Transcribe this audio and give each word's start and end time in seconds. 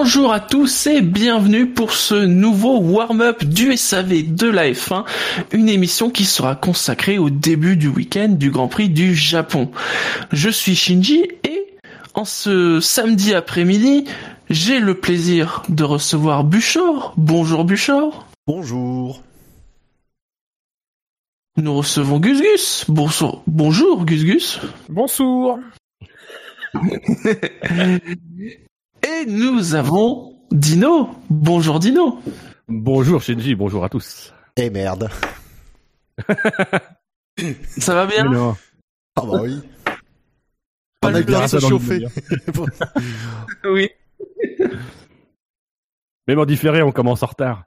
Bonjour 0.00 0.32
à 0.32 0.38
tous 0.38 0.86
et 0.86 1.00
bienvenue 1.00 1.66
pour 1.66 1.90
ce 1.92 2.14
nouveau 2.14 2.78
warm-up 2.78 3.42
du 3.42 3.76
SAV 3.76 4.32
de 4.32 4.46
la 4.46 4.70
F1, 4.70 5.04
une 5.50 5.68
émission 5.68 6.08
qui 6.08 6.24
sera 6.24 6.54
consacrée 6.54 7.18
au 7.18 7.30
début 7.30 7.76
du 7.76 7.88
week-end 7.88 8.28
du 8.28 8.52
Grand 8.52 8.68
Prix 8.68 8.90
du 8.90 9.16
Japon. 9.16 9.72
Je 10.30 10.50
suis 10.50 10.76
Shinji 10.76 11.24
et 11.42 11.74
en 12.14 12.24
ce 12.24 12.78
samedi 12.78 13.34
après-midi, 13.34 14.04
j'ai 14.48 14.78
le 14.78 14.94
plaisir 14.94 15.64
de 15.68 15.82
recevoir 15.82 16.44
Buchor. 16.44 17.12
Bonjour 17.16 17.64
Buchor. 17.64 18.28
Bonjour. 18.46 19.24
Nous 21.56 21.74
recevons 21.74 22.20
Gus 22.20 22.40
Gus. 22.40 22.84
Bonjour, 22.86 23.42
bonjour 23.48 24.04
Gus 24.04 24.24
Gus. 24.24 24.60
Bonsoir. 24.88 25.58
Et 29.08 29.24
nous 29.26 29.74
avons 29.74 30.34
Dino. 30.50 31.08
Bonjour 31.30 31.78
Dino. 31.78 32.20
Bonjour 32.68 33.22
Shinji, 33.22 33.54
bonjour 33.54 33.82
à 33.84 33.88
tous. 33.88 34.34
Eh 34.56 34.68
merde. 34.70 35.08
Ça 37.78 37.94
va 37.94 38.06
bien. 38.06 38.54
Ah 39.16 39.22
bah 39.24 39.40
oui. 39.42 39.62
Pas 41.00 41.08
On 41.10 41.14
a 41.14 41.18
le 41.20 41.24
bien 41.24 41.46
se 41.48 41.58
chauffer. 41.58 42.04
Oui, 43.64 43.88
Même 46.26 46.38
en 46.38 46.44
différé, 46.44 46.82
on 46.82 46.92
commence 46.92 47.22
en 47.22 47.26
retard. 47.26 47.64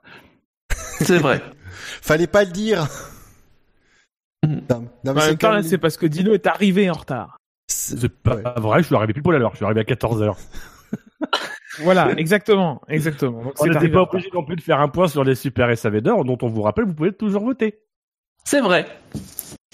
c'est 1.00 1.18
vrai. 1.18 1.42
Fallait 2.02 2.26
pas 2.28 2.44
le 2.44 2.50
dire. 2.52 2.86
Non, 4.46 4.88
non, 5.04 5.14
mais 5.14 5.44
En 5.44 5.62
c'est 5.62 5.78
parce 5.78 5.96
que 5.96 6.06
Dino 6.06 6.34
est 6.34 6.46
arrivé 6.46 6.88
en 6.90 6.94
retard. 6.94 7.36
c'est- 7.68 8.08
pas 8.08 8.36
ouais. 8.36 8.42
vrai, 8.60 8.80
je 8.82 8.86
suis 8.86 8.94
arrivé 8.94 9.12
pile 9.12 9.22
poil 9.22 9.36
à 9.36 9.38
l'heure. 9.38 9.52
Je 9.52 9.56
suis 9.56 9.64
arrivé 9.64 9.80
à 9.80 9.84
14h. 9.84 10.36
Voilà, 11.80 12.12
exactement, 12.18 12.80
exactement. 12.88 13.42
Donc, 13.44 13.54
On 13.60 13.64
c'est 13.64 13.70
n'était 13.70 13.88
pas 13.88 14.02
obligé 14.02 14.28
non 14.34 14.44
plus 14.44 14.56
de 14.56 14.60
faire 14.60 14.80
un 14.80 14.88
point 14.88 15.08
sur 15.08 15.24
les 15.24 15.34
super 15.34 15.76
SAV 15.76 16.00
d'or, 16.02 16.24
dont 16.24 16.36
on 16.42 16.48
vous 16.48 16.62
rappelle, 16.62 16.84
vous 16.84 16.94
pouvez 16.94 17.12
toujours 17.12 17.44
voter. 17.44 17.80
C'est 18.44 18.60
vrai. 18.60 18.86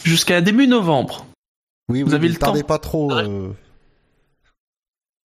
Jusqu'à 0.05 0.41
début 0.41 0.67
novembre. 0.69 1.27
Oui, 1.89 2.03
Vous 2.03 2.11
oui, 2.11 2.15
avez 2.17 2.29
le 2.29 2.37
tardez 2.37 2.61
temps. 2.61 2.67
pas 2.67 2.79
trop. 2.79 3.11
euh, 3.13 3.49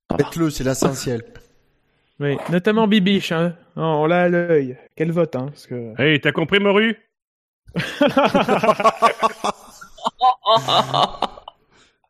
va. 0.10 0.18
Faites-le, 0.18 0.50
c'est 0.50 0.64
l'essentiel. 0.64 1.24
Oui, 2.20 2.38
notamment 2.50 2.88
Bibiche, 2.88 3.32
hein. 3.32 3.56
Oh, 3.76 3.82
on 3.82 4.06
l'a 4.06 4.24
à 4.24 4.30
l'œil. 4.30 4.78
Quel 4.96 5.12
vote, 5.12 5.36
hein, 5.36 5.48
parce 5.48 5.68
que... 5.68 5.94
Hey, 6.02 6.22
t'as 6.22 6.32
compris, 6.32 6.60
Moru? 6.60 6.96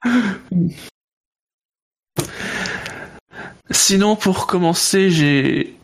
Sinon, 3.71 4.15
pour 4.15 4.45
commencer, 4.45 5.09
j'ai, 5.09 5.77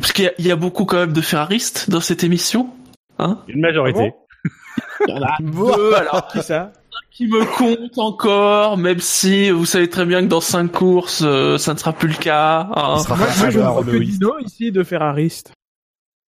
parce 0.00 0.12
qu'il 0.12 0.24
y 0.24 0.28
a, 0.28 0.32
il 0.38 0.46
y 0.46 0.50
a 0.50 0.56
beaucoup 0.56 0.84
quand 0.86 0.96
même 0.96 1.12
de 1.12 1.20
ferraristes 1.20 1.90
dans 1.90 2.00
cette 2.00 2.24
émission, 2.24 2.70
hein. 3.18 3.38
Une 3.48 3.60
majorité. 3.60 4.12
Deux, 5.40 5.94
alors, 5.94 6.26
Qui 6.32 6.42
ça? 6.42 6.72
Qui 7.10 7.26
me 7.26 7.44
compte 7.56 7.98
encore, 7.98 8.76
même 8.78 9.00
si 9.00 9.50
vous 9.50 9.66
savez 9.66 9.88
très 9.90 10.06
bien 10.06 10.22
que 10.22 10.28
dans 10.28 10.40
cinq 10.40 10.72
courses, 10.72 11.22
euh, 11.24 11.58
ça 11.58 11.74
ne 11.74 11.78
sera 11.78 11.92
plus 11.92 12.08
le 12.08 12.14
cas. 12.14 12.68
hein. 12.74 12.94
Il 12.98 13.02
sera 13.02 13.16
Moi, 13.16 13.26
moi, 13.38 13.50
je 13.50 13.58
ne 13.58 13.98
que. 13.98 14.04
Dino 14.04 14.38
ici 14.38 14.72
de 14.72 14.82
Ferrariste. 14.82 15.52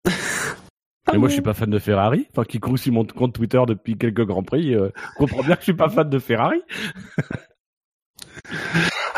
Mais 1.13 1.19
moi, 1.19 1.29
je 1.29 1.35
suis 1.35 1.43
pas 1.43 1.55
fan 1.55 1.71
de 1.71 1.79
Ferrari. 1.79 2.27
Enfin, 2.31 2.45
quiconque 2.45 2.79
suit 2.79 2.91
mon 2.93 3.05
compte 3.05 3.33
Twitter 3.33 3.61
depuis 3.67 3.97
quelques 3.97 4.25
Grands 4.25 4.45
Prix 4.45 4.75
euh, 4.75 4.91
comprend 5.17 5.43
bien 5.43 5.55
que 5.55 5.61
je 5.61 5.65
suis 5.65 5.75
pas 5.75 5.89
fan 5.89 6.09
de 6.09 6.19
Ferrari. 6.21 6.61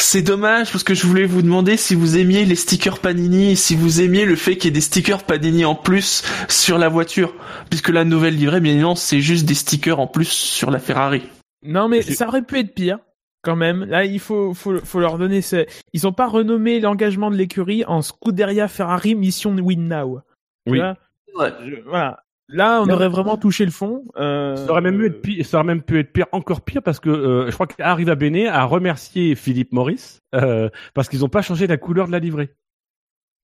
C'est 0.05 0.23
dommage 0.23 0.73
parce 0.73 0.83
que 0.85 0.95
je 0.95 1.07
voulais 1.07 1.25
vous 1.27 1.43
demander 1.43 1.77
si 1.77 1.95
vous 1.95 2.19
aimiez 2.19 2.45
les 2.45 2.57
stickers 2.57 2.99
Panini, 2.99 3.53
et 3.53 3.57
si 3.57 3.77
vous 3.77 4.01
aimiez 4.03 4.25
le 4.25 4.35
fait 4.37 4.57
qu'il 4.57 4.65
y 4.65 4.69
ait 4.69 4.73
des 4.75 4.81
stickers 4.81 5.23
Panini 5.23 5.65
en 5.65 5.77
plus 5.77 6.25
sur 6.49 6.77
la 6.77 6.89
voiture, 6.89 7.33
puisque 7.71 7.89
la 7.89 8.05
nouvelle 8.05 8.35
livrée, 8.37 8.61
bien 8.61 8.73
évidemment, 8.73 8.97
c'est 8.97 9.21
juste 9.21 9.47
des 9.47 9.55
stickers 9.55 10.01
en 10.01 10.09
plus 10.09 10.27
sur 10.29 10.71
la 10.73 10.81
Ferrari. 10.81 11.23
Non, 11.65 11.89
mais 11.89 12.03
ça 12.03 12.27
aurait 12.29 12.43
pu 12.43 12.59
être 12.59 12.75
pire, 12.75 12.99
quand 13.43 13.55
même. 13.57 13.85
Là, 13.85 14.05
il 14.05 14.19
faut, 14.19 14.53
faut, 14.55 14.77
faut 14.85 14.99
leur 15.01 15.19
donner... 15.19 15.41
ce- 15.41 15.67
Ils 15.93 16.07
ont 16.07 16.13
pas 16.13 16.27
renommé 16.27 16.81
l'engagement 16.81 17.31
de 17.31 17.37
l'écurie 17.37 17.85
en 17.87 18.03
Scuderia 18.03 18.67
Ferrari 18.67 19.15
Mission 19.15 19.55
Win 19.57 19.87
Now. 19.89 20.21
Oui. 20.67 20.79
vois 20.79 20.97
Ouais. 21.39 21.53
Je- 21.65 21.81
Voilà. 21.89 22.22
Là, 22.49 22.83
on 22.83 22.87
Non. 22.87 22.95
aurait 22.95 23.09
vraiment 23.09 23.37
touché 23.37 23.65
le 23.65 23.71
fond. 23.71 24.05
Euh... 24.17 24.57
Ça 24.57 24.71
aurait 24.71 24.81
même 24.83 24.99
pu 24.99 25.07
être 25.07 25.23
pire, 25.23 25.47
ça 25.47 25.59
aurait 25.59 25.67
même 25.67 25.83
pu 25.83 25.99
être 25.99 26.13
pire, 26.13 26.27
encore 26.33 26.61
pire, 26.63 26.83
parce 26.83 27.01
que 27.01 27.09
euh, 27.09 27.47
je 27.47 27.53
crois 27.55 27.67
qu'Arriva 27.67 28.15
Bene 28.15 28.47
a 28.47 28.65
remercié 28.65 29.35
Philippe 29.35 29.73
Maurice 29.73 30.21
euh, 30.35 30.69
parce 30.95 31.09
qu'ils 31.09 31.21
n'ont 31.21 31.29
pas 31.29 31.41
changé 31.43 31.67
la 31.67 31.77
couleur 31.79 32.07
de 32.09 32.13
la 32.13 32.19
livrée. 32.19 32.51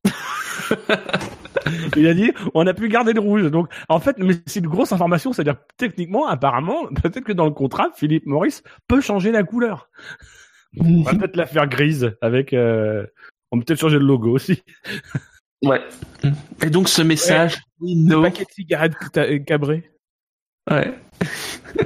Il 1.97 2.07
a 2.07 2.15
dit, 2.15 2.33
on 2.55 2.67
a 2.67 2.75
pu 2.75 2.89
garder 2.89 3.13
le 3.13 3.21
rouge. 3.21 3.51
Donc, 3.51 3.71
en 3.89 4.01
fait, 4.01 4.17
mais 4.19 4.35
c'est 4.47 4.61
une 4.61 4.69
grosse 4.69 4.93
information, 4.93 5.33
c'est-à-dire 5.33 5.57
que, 5.57 5.65
techniquement, 5.77 6.27
apparemment, 6.27 6.87
peut-être 7.03 7.25
que 7.25 7.33
dans 7.33 7.45
le 7.47 7.51
contrat, 7.51 7.91
Philippe 7.95 8.27
Maurice 8.27 8.63
peut 8.89 9.01
changer 9.01 9.33
la 9.33 9.43
couleur. 9.43 9.89
On 10.79 11.03
va 11.03 11.13
peut-être 11.15 11.37
la 11.37 11.47
faire 11.47 11.67
grise 11.67 12.13
avec. 12.21 12.53
On 12.53 13.59
peut 13.59 13.65
peut-être 13.65 13.81
changer 13.81 13.99
le 13.99 14.05
logo 14.07 14.31
aussi. 14.31 14.63
Ouais. 15.63 15.81
Et 16.63 16.71
donc 16.71 16.89
ce 16.89 17.03
message, 17.03 17.59
oui, 17.81 17.95
Le 17.97 18.15
no. 18.17 18.23
paquet 18.23 18.45
de 18.45 18.51
cigarettes 18.51 18.95
euh, 19.17 19.39
cabré. 19.41 19.91
Ouais. 20.71 20.95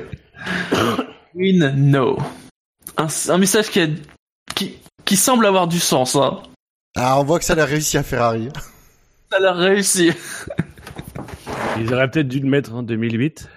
Win 1.34 1.70
no. 1.76 2.18
Un, 2.96 3.06
un 3.28 3.38
message 3.38 3.70
qui, 3.70 3.80
a, 3.80 3.86
qui, 4.54 4.78
qui 5.04 5.16
semble 5.16 5.46
avoir 5.46 5.68
du 5.68 5.80
sens. 5.80 6.16
Hein. 6.16 6.42
Ah, 6.96 7.18
on 7.18 7.24
voit 7.24 7.38
que 7.38 7.44
ça 7.44 7.54
l'a 7.54 7.64
réussi 7.64 7.96
à 7.96 8.02
Ferrari. 8.02 8.48
Ça 9.32 9.38
l'a 9.38 9.54
réussi. 9.54 10.10
Ils 11.78 11.94
auraient 11.94 12.10
peut-être 12.10 12.28
dû 12.28 12.38
le 12.40 12.48
mettre 12.50 12.74
en 12.74 12.82
2008. 12.82 13.48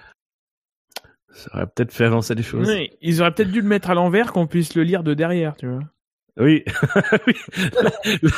Ça 1.34 1.50
aurait 1.52 1.66
peut-être 1.66 1.92
fait 1.92 2.06
avancer 2.06 2.34
les 2.34 2.42
choses. 2.42 2.66
Oui, 2.66 2.88
ils 3.02 3.20
auraient 3.20 3.34
peut-être 3.34 3.50
dû 3.50 3.60
le 3.60 3.68
mettre 3.68 3.90
à 3.90 3.94
l'envers, 3.94 4.32
qu'on 4.32 4.46
puisse 4.46 4.74
le 4.74 4.84
lire 4.84 5.02
de 5.02 5.12
derrière, 5.12 5.54
tu 5.54 5.68
vois. 5.68 5.80
Oui. 6.40 6.64
Là, 7.72 7.90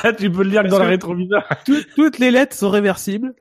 là, 0.05 0.13
tu 0.13 0.31
peux 0.31 0.45
le 0.45 0.51
lire 0.51 0.63
que 0.63 0.69
dans 0.69 0.79
que- 0.79 0.85
rétroviseur. 0.85 1.43
Tout- 1.67 1.83
toutes 1.97 2.19
les 2.21 2.31
lettres 2.31 2.55
sont 2.57 2.71
réversibles. 2.71 3.35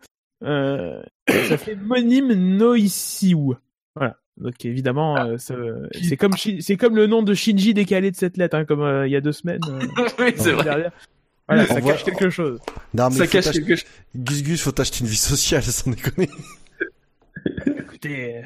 Euh, 0.43 1.01
ça 1.27 1.57
fait 1.57 1.75
monime 1.75 2.33
Noisiu. 2.33 3.55
Voilà. 3.95 4.17
Donc 4.37 4.65
évidemment, 4.65 5.17
euh, 5.17 5.37
ça- 5.37 5.55
c'est 6.03 6.17
comme 6.17 6.33
c'est 6.59 6.77
comme 6.77 6.95
le 6.95 7.05
nom 7.07 7.21
de 7.23 7.33
Shinji 7.33 7.73
décalé 7.73 8.11
de 8.11 8.15
cette 8.15 8.37
lettre, 8.37 8.55
hein, 8.57 8.65
comme 8.65 8.81
euh, 8.81 9.07
il 9.07 9.11
y 9.11 9.15
a 9.15 9.21
deux 9.21 9.31
semaines. 9.31 9.61
euh, 9.69 9.79
oui, 10.19 10.33
c'est 10.37 10.51
vrai. 10.51 10.63
derrière. 10.63 10.91
Voilà, 11.47 11.65
ça 11.65 11.79
voit- 11.79 11.93
cache 11.93 12.03
quelque 12.03 12.29
chose. 12.29 12.59
Non, 12.93 13.09
mais 13.09 13.15
Ça 13.15 13.27
cache 13.27 13.51
quelque 13.51 13.75
chose. 13.75 13.85
Gus 14.15 14.43
Gus, 14.43 14.61
faut 14.61 14.71
t'acheter 14.71 14.99
une 15.01 15.07
vie 15.07 15.15
sociale, 15.15 15.63
sans 15.63 15.91
déconner. 15.91 16.29
Écoutez, 17.65 18.41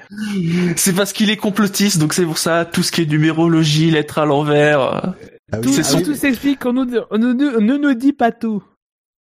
C'est 0.75 0.93
parce 0.95 1.11
qu'il 1.13 1.29
est 1.29 1.37
complotiste, 1.37 1.99
donc 1.99 2.13
c'est 2.13 2.25
pour 2.25 2.37
ça, 2.37 2.65
tout 2.65 2.83
ce 2.83 2.91
qui 2.91 3.01
est 3.01 3.05
numérologie, 3.05 3.91
lettres 3.91 4.19
à 4.19 4.25
l'envers. 4.25 5.13
Ah 5.51 5.57
oui, 5.59 5.75
tout, 5.75 5.81
ah 5.83 6.01
tout 6.01 6.15
s'explique, 6.15 6.65
on, 6.65 6.73
nous- 6.73 6.99
on 7.09 7.17
ne 7.17 7.27
on 7.57 7.61
ne 7.61 7.77
nous 7.77 7.93
dit 7.93 8.13
pas 8.13 8.31
tout. 8.31 8.63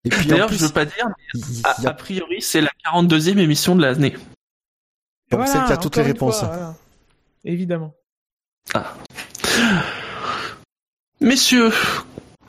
Et 0.04 0.08
puis 0.08 0.26
en 0.26 0.28
D'ailleurs, 0.30 0.46
plus, 0.48 0.56
je 0.58 0.64
veux 0.64 0.72
pas 0.72 0.84
dire, 0.84 1.06
mais 1.08 1.40
a, 1.64 1.70
a- 1.70 1.88
a 1.88 1.92
priori, 1.94 2.40
c'est 2.40 2.60
la 2.60 2.70
42e 2.92 3.38
émission 3.38 3.74
de 3.76 3.82
l'année. 3.82 4.14
Comme 5.30 5.46
celle 5.46 5.64
qui 5.64 5.72
a 5.72 5.76
toutes 5.76 5.96
les 5.96 6.02
réponses. 6.02 6.38
fois, 6.40 6.48
voilà. 6.48 6.74
Évidemment. 7.44 7.94
Messieurs, 11.20 11.70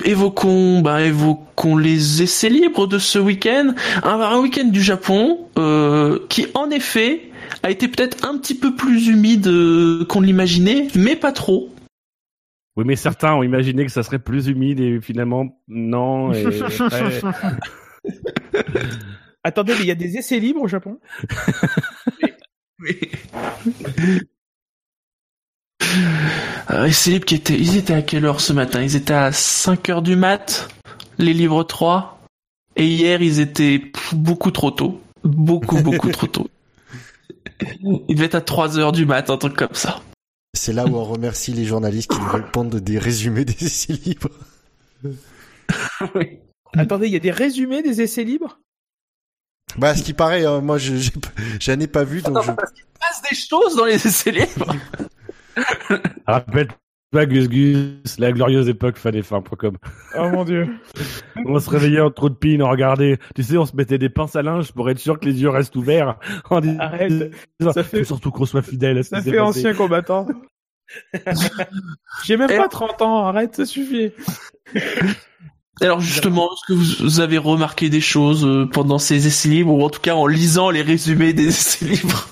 évoquons, 0.06 0.82
bah, 0.82 1.02
évoquons 1.02 1.76
les 1.78 2.22
essais 2.22 2.50
libres 2.50 2.88
de 2.88 2.98
ce 3.00 3.20
week-end. 3.20 3.74
Un, 4.04 4.20
un 4.22 4.40
week-end 4.40 4.66
du 4.68 4.82
Japon, 4.82 5.48
euh, 5.58 6.20
qui 6.30 6.48
en 6.54 6.70
effet 6.72 7.30
a 7.64 7.70
été 7.72 7.88
peut-être 7.88 8.26
un 8.28 8.38
petit 8.38 8.56
peu 8.56 8.76
plus 8.76 9.08
humide 9.08 9.48
euh, 9.48 10.06
qu'on 10.06 10.22
l'imaginait, 10.22 10.88
mais 10.96 11.16
pas 11.16 11.32
trop. 11.34 11.70
Oui, 12.78 12.86
mais 12.86 12.96
certains 12.96 13.34
ont 13.34 13.44
imaginé 13.44 13.86
que 13.86 13.92
ça 13.92 14.04
serait 14.04 14.20
plus 14.20 14.48
humide 14.48 14.80
et 14.80 15.02
finalement, 15.02 15.60
non. 15.68 16.32
Et 16.34 16.46
après- 16.62 17.60
Attendez, 19.44 19.74
mais 19.74 19.82
il 19.82 19.88
y 19.88 19.92
a 19.92 19.96
des 19.96 20.18
essais 20.18 20.40
libres 20.40 20.62
au 20.62 20.68
Japon? 20.68 21.00
Euh, 26.72 26.86
et 26.86 26.92
c'est 26.92 27.20
qui 27.20 27.36
était, 27.36 27.56
ils 27.58 27.78
étaient 27.78 27.94
à 27.94 28.02
quelle 28.02 28.26
heure 28.26 28.40
ce 28.42 28.54
matin? 28.54 28.82
Ils 28.82 28.96
étaient 28.96 29.14
à 29.14 29.32
5 29.32 29.90
heures 29.90 30.02
du 30.02 30.16
mat, 30.16 30.70
les 31.18 31.34
livres 31.34 31.64
3. 31.64 32.20
Et 32.78 32.88
hier, 32.88 33.22
ils 33.22 33.40
étaient 33.40 33.92
beaucoup 34.14 34.52
trop 34.52 34.72
tôt. 34.72 35.02
Beaucoup, 35.24 35.82
beaucoup 35.82 36.10
trop 36.10 36.28
tôt. 36.28 36.50
Ils 38.08 38.16
devaient 38.16 38.26
être 38.26 38.36
à 38.36 38.42
3 38.42 38.80
heures 38.80 38.92
du 38.92 39.06
mat, 39.06 39.30
un 39.30 39.38
truc 39.38 39.56
comme 39.56 39.74
ça. 39.74 40.02
C'est 40.54 40.74
là 40.74 40.86
où 40.86 40.96
on 40.96 41.04
remercie 41.06 41.54
les 41.54 41.66
journalistes 41.66 42.12
qui 42.12 42.20
nous 42.20 42.30
répondent 42.30 42.76
des 42.76 43.00
résumés 43.00 43.46
des 43.46 43.64
essais 43.66 43.94
libres. 43.94 44.30
Attendez, 46.78 47.08
il 47.08 47.14
y 47.14 47.16
a 47.16 47.20
des 47.20 47.32
résumés 47.32 47.82
des 47.82 48.02
essais 48.02 48.24
libres? 48.24 48.60
Bah, 49.78 49.96
ce 49.96 50.04
qui 50.04 50.14
paraît, 50.14 50.46
euh, 50.46 50.60
moi, 50.60 50.78
je, 50.78 50.98
j'ai- 50.98 51.12
j'en 51.60 51.80
ai 51.80 51.88
pas 51.88 52.04
vu, 52.04 52.22
donc 52.22 52.44
je... 52.44 52.52
Parce 52.52 52.72
qu'il 52.74 52.84
se 52.84 53.00
passe 53.00 53.22
des 53.30 53.36
choses 53.36 53.76
dans 53.78 53.86
les 53.86 53.96
essais 53.96 54.32
libres. 54.32 54.76
Rappelle-toi, 57.14 57.26
Gus 57.26 57.50
Gus, 57.50 58.20
la 58.20 58.32
glorieuse 58.32 58.70
époque 58.70 58.98
fanfm.com. 58.98 59.78
Oh 60.18 60.30
mon 60.30 60.46
dieu. 60.46 60.68
On 61.46 61.60
se 61.60 61.70
réveillait 61.70 62.00
en 62.00 62.10
trop 62.10 62.30
de 62.30 62.36
pines, 62.36 62.62
on 62.64 62.70
regardait, 62.70 63.18
tu 63.36 63.44
sais, 63.44 63.58
on 63.58 63.66
se 63.66 63.76
mettait 63.76 63.98
des 63.98 64.10
pinces 64.10 64.36
à 64.36 64.42
linge 64.42 64.72
pour 64.72 64.90
être 64.90 65.00
sûr 65.00 65.20
que 65.20 65.26
les 65.26 65.42
yeux 65.42 65.50
restent 65.50 65.76
ouverts. 65.76 66.18
On 66.50 66.60
dit, 66.62 66.76
Arrête, 66.80 67.34
ça 67.74 67.84
fait- 67.84 68.04
surtout 68.06 68.32
qu'on 68.32 68.46
soit 68.46 68.62
fidèle 68.62 68.98
à 69.00 69.04
ce 69.04 69.10
ça 69.10 69.22
fait 69.22 69.32
passé. 69.32 69.40
ancien 69.42 69.74
combattant. 69.74 70.28
J'ai 72.24 72.38
même 72.38 72.50
Et- 72.52 72.58
pas 72.58 72.68
30 72.70 73.02
ans, 73.02 73.26
arrête, 73.28 73.56
ça 73.56 73.66
suffit. 73.66 74.12
Alors 75.82 76.00
justement, 76.00 76.50
est-ce 76.54 76.68
que 76.68 76.74
vous, 76.78 77.04
vous 77.06 77.20
avez 77.22 77.38
remarqué 77.40 77.90
des 77.90 78.02
choses 78.02 78.46
euh, 78.46 78.66
pendant 78.72 79.00
ces 79.00 79.26
essais 79.28 79.50
libres, 79.50 79.74
ou 79.74 79.84
en 79.84 79.90
tout 79.90 80.00
cas 80.02 80.16
en 80.16 80.28
lisant 80.28 80.70
les 80.70 80.82
résumés 80.82 81.34
des 81.34 81.48
essais 81.48 81.86
libres? 81.86 82.28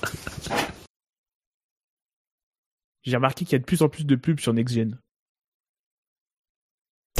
J'ai 3.02 3.16
remarqué 3.16 3.44
qu'il 3.44 3.52
y 3.52 3.56
a 3.56 3.58
de 3.60 3.64
plus 3.64 3.82
en 3.82 3.88
plus 3.88 4.04
de 4.04 4.14
pubs 4.16 4.40
sur 4.40 4.52
Next 4.52 4.74
Gen. 4.74 4.98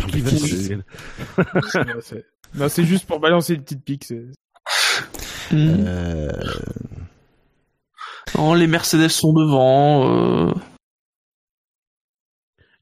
Non, 0.02 2.00
c'est- 2.00 2.26
non, 2.54 2.68
c'est 2.68 2.84
juste 2.84 3.06
pour 3.06 3.20
balancer 3.20 3.54
une 3.54 3.62
petite 3.62 3.84
pique. 3.84 4.04
c'est- 4.04 4.26
Hmm. 5.50 5.84
Euh, 5.86 6.30
Oh, 8.38 8.54
les 8.54 8.68
Mercedes 8.68 9.08
sont 9.08 9.32
devant. 9.32 10.48
euh, 10.48 10.54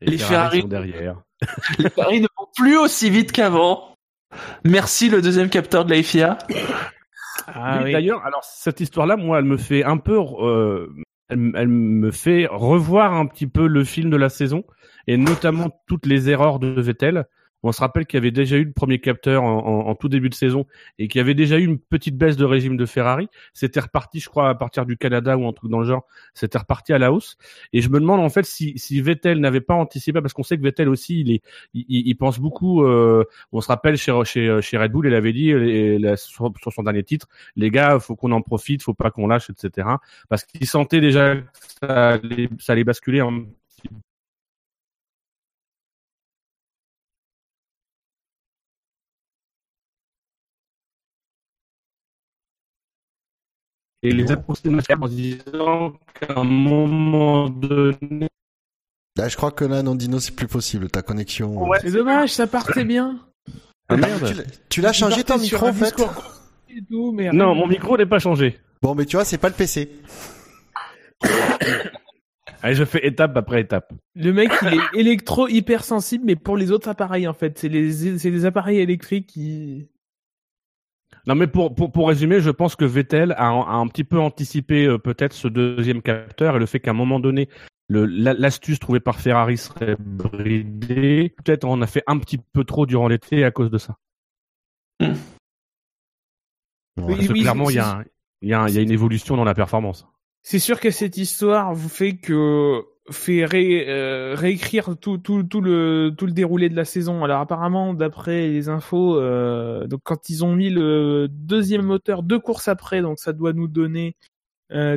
Les 0.02 0.18
Ferrari. 0.18 0.60
sont 0.60 0.68
derrière. 0.68 1.22
Les 1.78 1.88
paris 1.88 2.20
ne 2.20 2.26
vont 2.36 2.46
plus 2.54 2.76
aussi 2.76 3.08
vite 3.10 3.32
qu'avant. 3.32 3.94
Merci 4.64 5.08
le 5.08 5.22
deuxième 5.22 5.48
capteur 5.48 5.84
de 5.86 5.94
la 5.94 6.02
FIA. 6.02 6.36
Ah 7.46 7.80
oui. 7.82 7.92
D'ailleurs, 7.92 8.22
alors 8.26 8.44
cette 8.44 8.80
histoire-là, 8.80 9.16
moi, 9.16 9.38
elle 9.38 9.46
me 9.46 9.56
fait 9.56 9.82
un 9.84 9.96
peu, 9.96 10.18
euh, 10.18 10.92
elle, 11.28 11.52
elle 11.54 11.68
me 11.68 12.10
fait 12.10 12.46
revoir 12.50 13.14
un 13.14 13.26
petit 13.26 13.46
peu 13.46 13.66
le 13.66 13.84
film 13.84 14.10
de 14.10 14.16
la 14.16 14.28
saison 14.28 14.64
et 15.06 15.16
notamment 15.16 15.70
toutes 15.86 16.06
les 16.06 16.30
erreurs 16.30 16.58
de 16.58 16.80
Vettel. 16.80 17.26
On 17.62 17.72
se 17.72 17.80
rappelle 17.80 18.06
qu'il 18.06 18.16
y 18.18 18.22
avait 18.22 18.30
déjà 18.30 18.56
eu 18.56 18.64
le 18.64 18.72
premier 18.72 18.98
capteur 19.00 19.42
en, 19.42 19.58
en- 19.58 19.88
en 19.88 19.94
tout 19.94 20.08
début 20.08 20.28
de 20.28 20.34
saison 20.34 20.66
et 20.98 21.08
qu'il 21.08 21.18
y 21.18 21.22
avait 21.22 21.34
déjà 21.34 21.58
eu 21.58 21.64
une 21.64 21.78
petite 21.78 22.16
baisse 22.16 22.36
de 22.36 22.44
régime 22.44 22.76
de 22.76 22.86
Ferrari. 22.86 23.28
C'était 23.52 23.80
reparti, 23.80 24.20
je 24.20 24.28
crois, 24.28 24.48
à 24.48 24.54
partir 24.54 24.86
du 24.86 24.96
Canada 24.96 25.36
ou 25.36 25.46
un 25.46 25.52
truc 25.52 25.70
dans 25.70 25.80
le 25.80 25.86
genre. 25.86 26.06
C'était 26.34 26.58
reparti 26.58 26.92
à 26.92 26.98
la 26.98 27.12
hausse. 27.12 27.36
Et 27.72 27.80
je 27.80 27.88
me 27.88 28.00
demande 28.00 28.20
en 28.20 28.28
fait 28.28 28.44
si, 28.44 29.00
Vettel 29.00 29.40
n'avait 29.40 29.60
pas 29.60 29.74
anticipé, 29.74 30.20
parce 30.20 30.32
qu'on 30.34 30.42
sait 30.42 30.56
que 30.56 30.62
Vettel 30.62 30.88
aussi, 30.88 31.40
il, 31.74 32.16
pense 32.16 32.38
beaucoup. 32.38 32.84
euh, 32.84 33.24
on 33.52 33.60
se 33.60 33.68
rappelle 33.68 33.96
chez, 33.96 34.12
chez, 34.24 34.78
Red 34.78 34.92
Bull, 34.92 35.06
il 35.06 35.14
avait 35.14 35.32
dit 35.32 35.52
euh, 35.52 36.16
sur, 36.16 36.52
son 36.72 36.82
dernier 36.82 37.02
titre, 37.02 37.28
les 37.56 37.70
gars, 37.70 37.98
faut 37.98 38.16
qu'on 38.16 38.32
en 38.32 38.42
profite, 38.42 38.82
faut 38.82 38.94
pas 38.94 39.10
qu'on 39.10 39.26
lâche, 39.26 39.50
etc. 39.50 39.88
Parce 40.28 40.44
qu'il 40.44 40.66
sentait 40.66 41.00
déjà 41.00 41.36
que 41.36 41.42
ça 41.80 42.08
allait, 42.12 42.48
ça 42.58 42.72
allait 42.72 42.84
basculer 42.84 43.20
un 43.20 43.44
Et 54.02 54.12
les 54.12 54.30
approximations 54.30 54.96
en 55.00 55.08
disant 55.08 55.92
qu'à 56.20 56.38
un 56.38 56.44
moment 56.44 57.48
donné, 57.50 58.28
Là, 59.16 59.26
je 59.28 59.36
crois 59.36 59.50
que 59.50 59.64
là, 59.64 59.82
Nandino, 59.82 60.20
c'est 60.20 60.36
plus 60.36 60.46
possible. 60.46 60.88
Ta 60.88 61.02
connexion. 61.02 61.66
Ouais. 61.68 61.78
C'est 61.82 61.90
dommage, 61.90 62.30
ça 62.30 62.46
partait 62.46 62.84
bien. 62.84 63.18
Ah, 63.88 63.96
Tu 63.96 64.00
merde. 64.00 64.22
l'as- 64.36 64.44
Tu 64.68 64.80
l'as 64.80 64.92
changé 64.92 65.24
ton 65.24 65.38
micro, 65.38 65.66
en 65.66 65.72
fait 65.72 65.90
tout, 66.88 67.16
non, 67.32 67.54
mon 67.56 67.66
micro 67.66 67.96
n'est 67.96 68.06
pas 68.06 68.20
changé. 68.20 68.60
Bon, 68.80 68.94
mais 68.94 69.04
tu 69.06 69.16
vois, 69.16 69.24
c'est 69.24 69.38
pas 69.38 69.48
le 69.48 69.54
PC. 69.56 69.90
Allez, 72.62 72.74
je 72.74 72.84
fais 72.84 73.04
étape 73.06 73.36
après 73.36 73.60
étape. 73.60 73.92
Le 74.14 74.32
mec, 74.32 74.50
il 74.62 74.74
est 74.74 75.00
électro 75.00 75.48
hypersensible, 75.48 76.24
mais 76.26 76.36
pour 76.36 76.56
les 76.56 76.70
autres 76.70 76.88
appareils, 76.88 77.26
en 77.28 77.34
fait. 77.34 77.58
C'est 77.58 77.68
les, 77.68 78.18
c'est 78.18 78.30
les 78.30 78.44
appareils 78.44 78.78
électriques 78.78 79.26
qui... 79.26 79.88
Non, 81.28 81.34
mais 81.34 81.46
pour, 81.46 81.74
pour, 81.74 81.92
pour 81.92 82.08
résumer, 82.08 82.40
je 82.40 82.48
pense 82.48 82.74
que 82.74 82.86
Vettel 82.86 83.32
a, 83.32 83.48
un- 83.48 83.60
a 83.60 83.74
un 83.74 83.86
petit 83.86 84.02
peu 84.04 84.18
anticipé 84.18 84.86
euh, 84.86 84.96
peut-être 84.98 85.34
ce 85.34 85.46
deuxième 85.46 86.00
capteur 86.00 86.56
et 86.56 86.58
le 86.58 86.64
fait 86.64 86.80
qu'à 86.80 86.92
un 86.92 86.94
moment 86.94 87.20
donné, 87.20 87.50
la- 87.90 88.32
l'astuce 88.32 88.78
trouvée 88.78 88.98
par 89.00 89.20
Ferrari 89.20 89.58
serait 89.58 89.96
bridée. 90.00 91.34
Peut-être 91.44 91.64
on 91.64 91.82
a 91.82 91.86
fait 91.86 92.02
un 92.06 92.18
petit 92.18 92.38
peu 92.38 92.64
trop 92.64 92.86
durant 92.86 93.08
l'été 93.08 93.44
à 93.44 93.50
cause 93.50 93.70
de 93.70 93.76
ça. 93.76 93.96
Ouais. 95.00 95.08
Oui, 96.96 97.14
Parce 97.16 97.26
que 97.28 97.32
oui, 97.34 97.40
clairement, 97.42 97.70
il 97.70 97.76
y, 97.76 97.78
a 97.78 98.02
il 98.42 98.48
y, 98.48 98.54
a 98.54 98.66
il 98.68 98.74
y 98.74 98.78
a 98.78 98.80
une 98.82 98.90
évolution 98.90 99.36
dans 99.36 99.44
la 99.44 99.54
performance. 99.54 100.06
C'est 100.42 100.58
sûr 100.58 100.80
que 100.80 100.90
cette 100.90 101.18
histoire 101.18 101.74
vous 101.74 101.88
fait 101.90 102.16
que 102.16 102.82
fait 103.10 103.44
ré- 103.44 103.86
euh, 103.88 104.34
réécrire 104.36 104.96
tout, 105.00 105.18
tout, 105.18 105.42
tout 105.42 105.60
le 105.60 106.12
tout 106.16 106.26
le 106.26 106.32
déroulé 106.32 106.68
de 106.68 106.76
la 106.76 106.84
saison. 106.84 107.24
Alors 107.24 107.40
apparemment, 107.40 107.94
d'après 107.94 108.48
les 108.48 108.68
infos, 108.68 109.18
euh, 109.18 109.86
donc 109.86 110.00
quand 110.04 110.28
ils 110.28 110.44
ont 110.44 110.54
mis 110.54 110.70
le 110.70 111.28
deuxième 111.30 111.82
moteur 111.82 112.22
deux 112.22 112.38
courses 112.38 112.68
après, 112.68 113.00
donc 113.02 113.18
ça 113.18 113.32
doit 113.32 113.52
nous 113.52 113.68
donner 113.68 114.16
euh, 114.72 114.96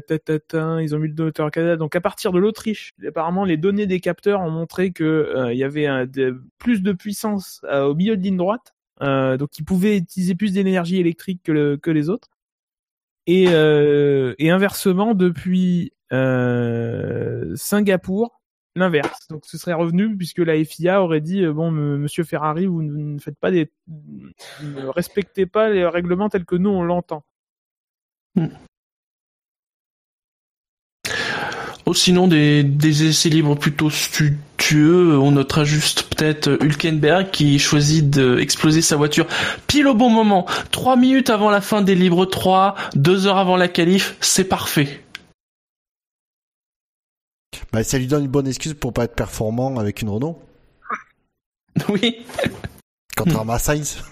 ils 0.81 0.95
ont 0.95 0.99
mis 0.99 1.07
le 1.07 1.23
moteur 1.23 1.49
Canada. 1.51 1.77
Donc 1.77 1.95
à 1.95 2.01
partir 2.01 2.31
de 2.31 2.39
l'Autriche, 2.39 2.93
apparemment 3.07 3.45
les 3.45 3.57
données 3.57 3.87
des 3.87 3.99
capteurs 3.99 4.41
ont 4.41 4.51
montré 4.51 4.91
que 4.91 5.03
euh, 5.03 5.53
il 5.53 5.57
y 5.59 5.63
avait 5.63 5.85
un- 5.87 6.05
plus 6.57 6.81
de 6.81 6.91
puissance 6.91 7.61
euh, 7.65 7.85
au 7.85 7.95
milieu 7.95 8.17
de 8.17 8.21
ligne 8.21 8.37
droite, 8.37 8.73
euh, 9.01 9.37
donc 9.37 9.57
ils 9.57 9.65
pouvaient 9.65 9.97
utiliser 9.97 10.35
plus 10.35 10.53
d'énergie 10.53 10.97
électrique 10.97 11.41
que, 11.43 11.51
le- 11.53 11.77
que 11.77 11.91
les 11.91 12.09
autres. 12.09 12.27
Et, 13.27 13.45
euh, 13.49 14.33
et 14.39 14.49
inversement, 14.49 15.13
depuis 15.13 15.93
Singapour, 17.55 18.41
l'inverse. 18.75 19.27
Donc 19.29 19.45
ce 19.45 19.57
serait 19.57 19.73
revenu 19.73 20.15
puisque 20.15 20.39
la 20.39 20.63
FIA 20.63 21.01
aurait 21.01 21.21
dit 21.21 21.43
euh, 21.43 21.53
bon, 21.53 21.71
Monsieur 21.71 22.23
Ferrari, 22.23 22.65
vous 22.65 22.81
ne 22.81 23.19
faites 23.19 23.39
pas 23.39 23.51
des, 23.51 23.71
ne 23.87 24.87
respectez 24.87 25.45
pas 25.45 25.69
les 25.69 25.85
règlements 25.85 26.29
tels 26.29 26.45
que 26.45 26.55
nous 26.55 26.69
on 26.69 26.83
l'entend. 26.83 27.23
Oh, 31.85 31.93
sinon, 31.93 32.27
des, 32.27 32.63
essais 33.09 33.27
libres 33.27 33.55
plutôt 33.55 33.89
studieux. 33.89 35.17
On 35.17 35.31
notera 35.31 35.65
juste 35.65 36.03
peut-être 36.03 36.57
Hülkenberg 36.61 37.31
qui 37.31 37.59
choisit 37.59 38.09
d'exploser 38.09 38.81
sa 38.81 38.95
voiture 38.95 39.25
pile 39.67 39.87
au 39.87 39.93
bon 39.93 40.09
moment. 40.09 40.45
Trois 40.71 40.95
minutes 40.95 41.29
avant 41.29 41.49
la 41.49 41.59
fin 41.59 41.81
des 41.81 41.95
libres 41.95 42.25
3, 42.25 42.75
deux 42.95 43.27
heures 43.27 43.37
avant 43.37 43.57
la 43.57 43.67
qualif, 43.67 44.15
c'est 44.21 44.47
parfait. 44.47 45.01
Bah, 47.71 47.83
ça 47.83 47.97
lui 47.97 48.07
donne 48.07 48.25
une 48.25 48.29
bonne 48.31 48.47
excuse 48.47 48.73
pour 48.73 48.91
pas 48.93 49.05
être 49.05 49.15
performant 49.15 49.77
avec 49.79 50.01
une 50.01 50.09
Renault. 50.09 50.41
Oui. 51.89 52.25
Contrairement 53.15 53.53
à 53.53 53.59
Sainz. 53.59 54.03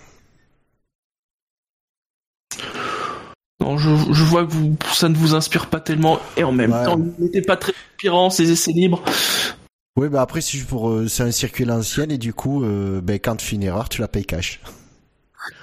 Non, 3.60 3.78
je, 3.78 3.90
je 4.14 4.24
vois 4.24 4.46
que 4.46 4.52
vous, 4.52 4.76
ça 4.94 5.10
ne 5.10 5.16
vous 5.16 5.36
inspire 5.36 5.68
pas 5.70 5.82
tellement. 5.82 6.20
Et 6.38 6.44
en 6.44 6.52
même 6.54 6.72
Ouais. 6.72 6.86
temps, 6.86 6.98
il 7.18 7.26
n'était 7.26 7.42
pas 7.42 7.58
très 7.58 7.74
inspirant, 7.94 8.30
ces 8.30 8.50
essais 8.52 8.72
libres. 8.72 9.04
Oui, 9.98 10.08
bah 10.08 10.22
après, 10.22 10.40
c'est 10.40 10.60
pour, 10.66 10.90
euh, 10.90 11.08
c'est 11.10 11.24
un 11.24 11.32
circuit 11.32 11.66
à 11.66 11.68
l'ancienne 11.68 12.12
et 12.12 12.18
du 12.18 12.34
coup, 12.34 12.64
euh, 12.64 13.02
ben, 13.02 13.20
quand 13.20 13.36
tu 13.36 13.46
fais 13.46 13.56
une 13.58 13.64
erreur, 13.64 13.90
tu 13.90 14.00
la 14.00 14.08
payes 14.08 14.26
cash. 14.26 14.62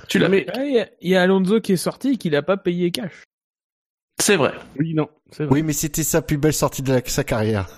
Tu 0.09 0.19
l'as. 0.19 0.29
Ouais, 0.31 0.47
Il 0.57 0.75
y, 0.75 0.81
a- 0.81 0.89
il 1.01 1.11
y 1.11 1.17
a 1.17 1.23
Alonso 1.23 1.61
qui 1.61 1.73
est 1.73 1.77
sorti 1.77 2.11
et 2.13 2.17
qui 2.17 2.31
n'a 2.31 2.43
pas 2.43 2.57
payé 2.57 2.91
cash. 2.91 3.25
C'est 4.21 4.37
vrai. 4.37 4.53
Oui, 4.79 4.95
non, 4.95 5.09
c'est 5.33 5.45
vrai. 5.45 5.53
Oui, 5.55 5.63
mais 5.63 5.73
c'était 5.73 6.03
sa 6.03 6.23
plus 6.23 6.39
belle 6.39 6.53
sortie 6.55 6.83
de 6.83 6.93
la- 6.93 7.03
sa 7.07 7.25
carrière. 7.25 7.69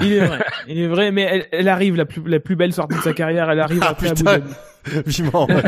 Il 0.00 0.12
est 0.12 0.26
vrai, 0.26 0.44
il 0.68 0.78
est 0.80 0.86
vrai, 0.88 1.10
mais 1.12 1.22
elle, 1.22 1.46
elle 1.52 1.68
arrive 1.68 1.96
la 1.96 2.04
plus 2.04 2.22
la 2.26 2.40
plus 2.40 2.56
belle 2.56 2.72
sortie 2.72 2.96
de 2.96 3.02
sa 3.02 3.12
carrière. 3.12 3.50
Elle 3.50 3.60
arrive 3.60 3.80
Ah, 3.82 3.90
après 3.90 4.08
Abu 4.08 4.18
putain. 4.24 4.38
Dhabi. 4.38 4.54
Vivement. 5.06 5.46
ouais. 5.46 5.62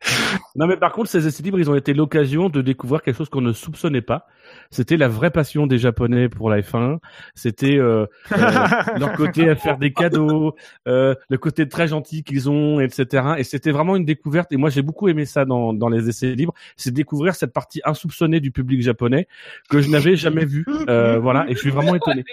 Non, 0.56 0.66
mais 0.66 0.76
par 0.76 0.92
contre, 0.92 1.08
ces 1.08 1.26
essais 1.26 1.42
libres, 1.42 1.60
ils 1.60 1.70
ont 1.70 1.76
été 1.76 1.94
l'occasion 1.94 2.48
de 2.48 2.60
découvrir 2.60 3.02
quelque 3.02 3.16
chose 3.16 3.28
qu'on 3.28 3.40
ne 3.40 3.52
soupçonnait 3.52 4.02
pas. 4.02 4.26
C'était 4.70 4.96
la 4.96 5.06
vraie 5.06 5.30
passion 5.30 5.66
des 5.66 5.78
Japonais 5.78 6.28
pour 6.28 6.50
la 6.50 6.60
F1. 6.60 6.98
C'était 7.34 7.76
euh, 7.76 8.06
euh, 8.32 8.36
leur 8.98 9.12
côté 9.12 9.48
à 9.48 9.54
faire 9.54 9.78
des 9.78 9.92
cadeaux, 9.92 10.56
euh, 10.88 11.14
le 11.28 11.38
côté 11.38 11.68
très 11.68 11.86
gentil 11.86 12.24
qu'ils 12.24 12.50
ont, 12.50 12.80
etc. 12.80 13.34
Et 13.38 13.44
c'était 13.44 13.70
vraiment 13.70 13.94
une 13.94 14.04
découverte. 14.04 14.50
Et 14.52 14.56
moi, 14.56 14.70
j'ai 14.70 14.82
beaucoup 14.82 15.08
aimé 15.08 15.24
ça 15.24 15.44
dans, 15.44 15.72
dans 15.72 15.88
les 15.88 16.08
essais 16.08 16.34
libres. 16.34 16.54
C'est 16.76 16.92
découvrir 16.92 17.36
cette 17.36 17.52
partie 17.52 17.80
insoupçonnée 17.84 18.40
du 18.40 18.50
public 18.50 18.82
japonais 18.82 19.28
que 19.68 19.80
je 19.80 19.88
n'avais 19.88 20.16
jamais 20.16 20.44
vue. 20.44 20.64
Euh, 20.88 21.18
voilà. 21.20 21.46
Et 21.48 21.54
je 21.54 21.60
suis 21.60 21.70
vraiment 21.70 21.94
étonné. 21.94 22.24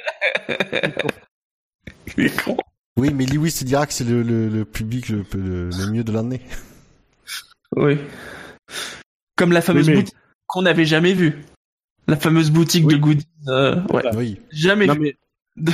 Oui, 2.97 3.13
mais 3.13 3.25
Lewis 3.25 3.59
dira 3.63 3.85
que 3.85 3.93
c'est 3.93 4.03
le, 4.03 4.23
le, 4.23 4.49
le 4.49 4.65
public 4.65 5.09
le, 5.09 5.23
le, 5.35 5.69
le 5.69 5.91
mieux 5.91 6.03
de 6.03 6.11
l'année. 6.11 6.41
Oui. 7.75 7.97
Comme 9.35 9.51
la 9.51 9.61
fameuse 9.61 9.87
Oui, 9.87 9.93
mais- 9.95 9.99
boutique 10.01 10.15
qu'on 10.47 10.61
n'avait 10.63 10.85
jamais 10.85 11.13
vue. 11.13 11.43
La 12.07 12.15
fameuse 12.15 12.51
boutique 12.51 12.85
Oui. 12.87 12.93
de 12.95 12.99
goodies. 12.99 13.27
euh, 13.49 13.81
ouais. 13.91 14.03
Oui. 14.15 14.39
Jamais 14.51 14.87
Non, 14.87 14.93
vue. 14.93 15.15
mais 15.57 15.73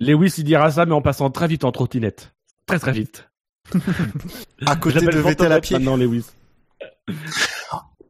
Lewis, 0.00 0.34
il 0.38 0.44
dira 0.44 0.70
ça, 0.70 0.84
mais 0.86 0.92
en 0.92 1.00
passant 1.02 1.30
très 1.30 1.48
vite 1.48 1.64
en 1.64 1.72
trottinette. 1.72 2.32
Très 2.66 2.78
très 2.78 2.92
vite. 2.92 3.28
À 4.66 4.76
côté 4.76 5.00
de 5.00 5.18
Vettel 5.18 5.52
à 5.52 5.60
pied. 5.60 5.76
Maintenant, 5.76 5.96
Lewis. 5.96 6.26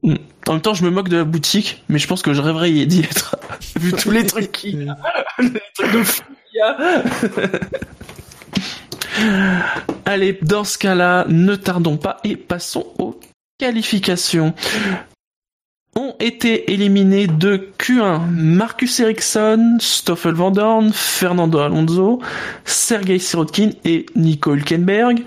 En 0.02 0.52
même 0.52 0.60
temps, 0.62 0.74
je 0.74 0.84
me 0.84 0.90
moque 0.90 1.08
de 1.08 1.16
la 1.18 1.24
boutique, 1.24 1.84
mais 1.88 1.98
je 1.98 2.06
pense 2.08 2.22
que 2.22 2.32
je 2.32 2.40
rêverais 2.40 2.70
d'y 2.86 3.00
être. 3.00 3.36
Vu 3.80 3.92
tous 3.92 4.10
les 4.10 4.26
trucs 4.26 4.50
qu'il 4.52 4.82
y 4.84 4.88
a. 4.88 4.96
les 5.38 5.60
trucs 5.74 5.92
de 5.92 6.02
fou 6.02 6.22
qu'il 6.50 6.58
y 6.58 6.60
a. 6.60 7.02
Allez, 10.04 10.38
dans 10.42 10.64
ce 10.64 10.78
cas-là, 10.78 11.26
ne 11.28 11.54
tardons 11.56 11.96
pas 11.96 12.18
et 12.24 12.36
passons 12.36 12.86
aux 12.98 13.18
qualifications. 13.58 14.54
Ont 15.96 16.14
été 16.20 16.72
éliminés 16.72 17.26
de 17.26 17.70
Q1 17.78 18.30
Marcus 18.30 19.00
Ericsson, 19.00 19.78
Stoffel 19.80 20.34
Van 20.34 20.52
Dorn, 20.52 20.92
Fernando 20.92 21.58
Alonso, 21.58 22.20
Sergei 22.64 23.18
Sirotkin 23.18 23.70
et 23.84 24.06
Nico 24.14 24.54
Hülkenberg. 24.54 25.24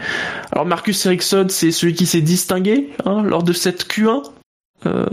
Alors 0.52 0.66
Marcus 0.66 1.06
Ericsson, 1.06 1.48
c'est 1.50 1.72
celui 1.72 1.94
qui 1.94 2.06
s'est 2.06 2.22
distingué 2.22 2.90
hein, 3.06 3.22
lors 3.22 3.44
de 3.44 3.52
cette 3.52 3.86
Q1. 3.86 4.24
Euh, 4.86 5.06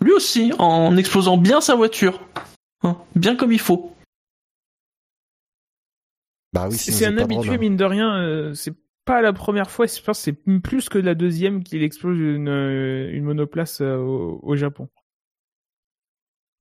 lui 0.00 0.12
aussi, 0.12 0.52
en 0.58 0.96
explosant 0.96 1.36
bien 1.36 1.60
sa 1.60 1.74
voiture. 1.74 2.20
Hein, 2.82 2.96
bien 3.14 3.36
comme 3.36 3.52
il 3.52 3.60
faut. 3.60 3.95
Bah 6.56 6.68
oui, 6.70 6.76
C'est 6.76 7.06
un 7.06 7.18
habitué, 7.18 7.34
drôle, 7.42 7.54
hein. 7.54 7.58
mine 7.58 7.76
de 7.76 7.84
rien. 7.84 8.16
euh, 8.22 8.54
c'est 8.54 8.74
pas 9.04 9.20
la 9.22 9.32
première 9.32 9.70
fois, 9.70 9.86
je 9.86 10.00
pense 10.02 10.18
c'est 10.18 10.32
plus 10.60 10.88
que 10.88 10.98
la 10.98 11.14
deuxième 11.14 11.62
qu'il 11.62 11.82
explose 11.82 12.18
une, 12.18 12.48
euh, 12.48 13.10
une 13.12 13.24
monoplace 13.24 13.80
euh, 13.80 13.96
au, 13.96 14.40
au 14.42 14.56
Japon. 14.56 14.88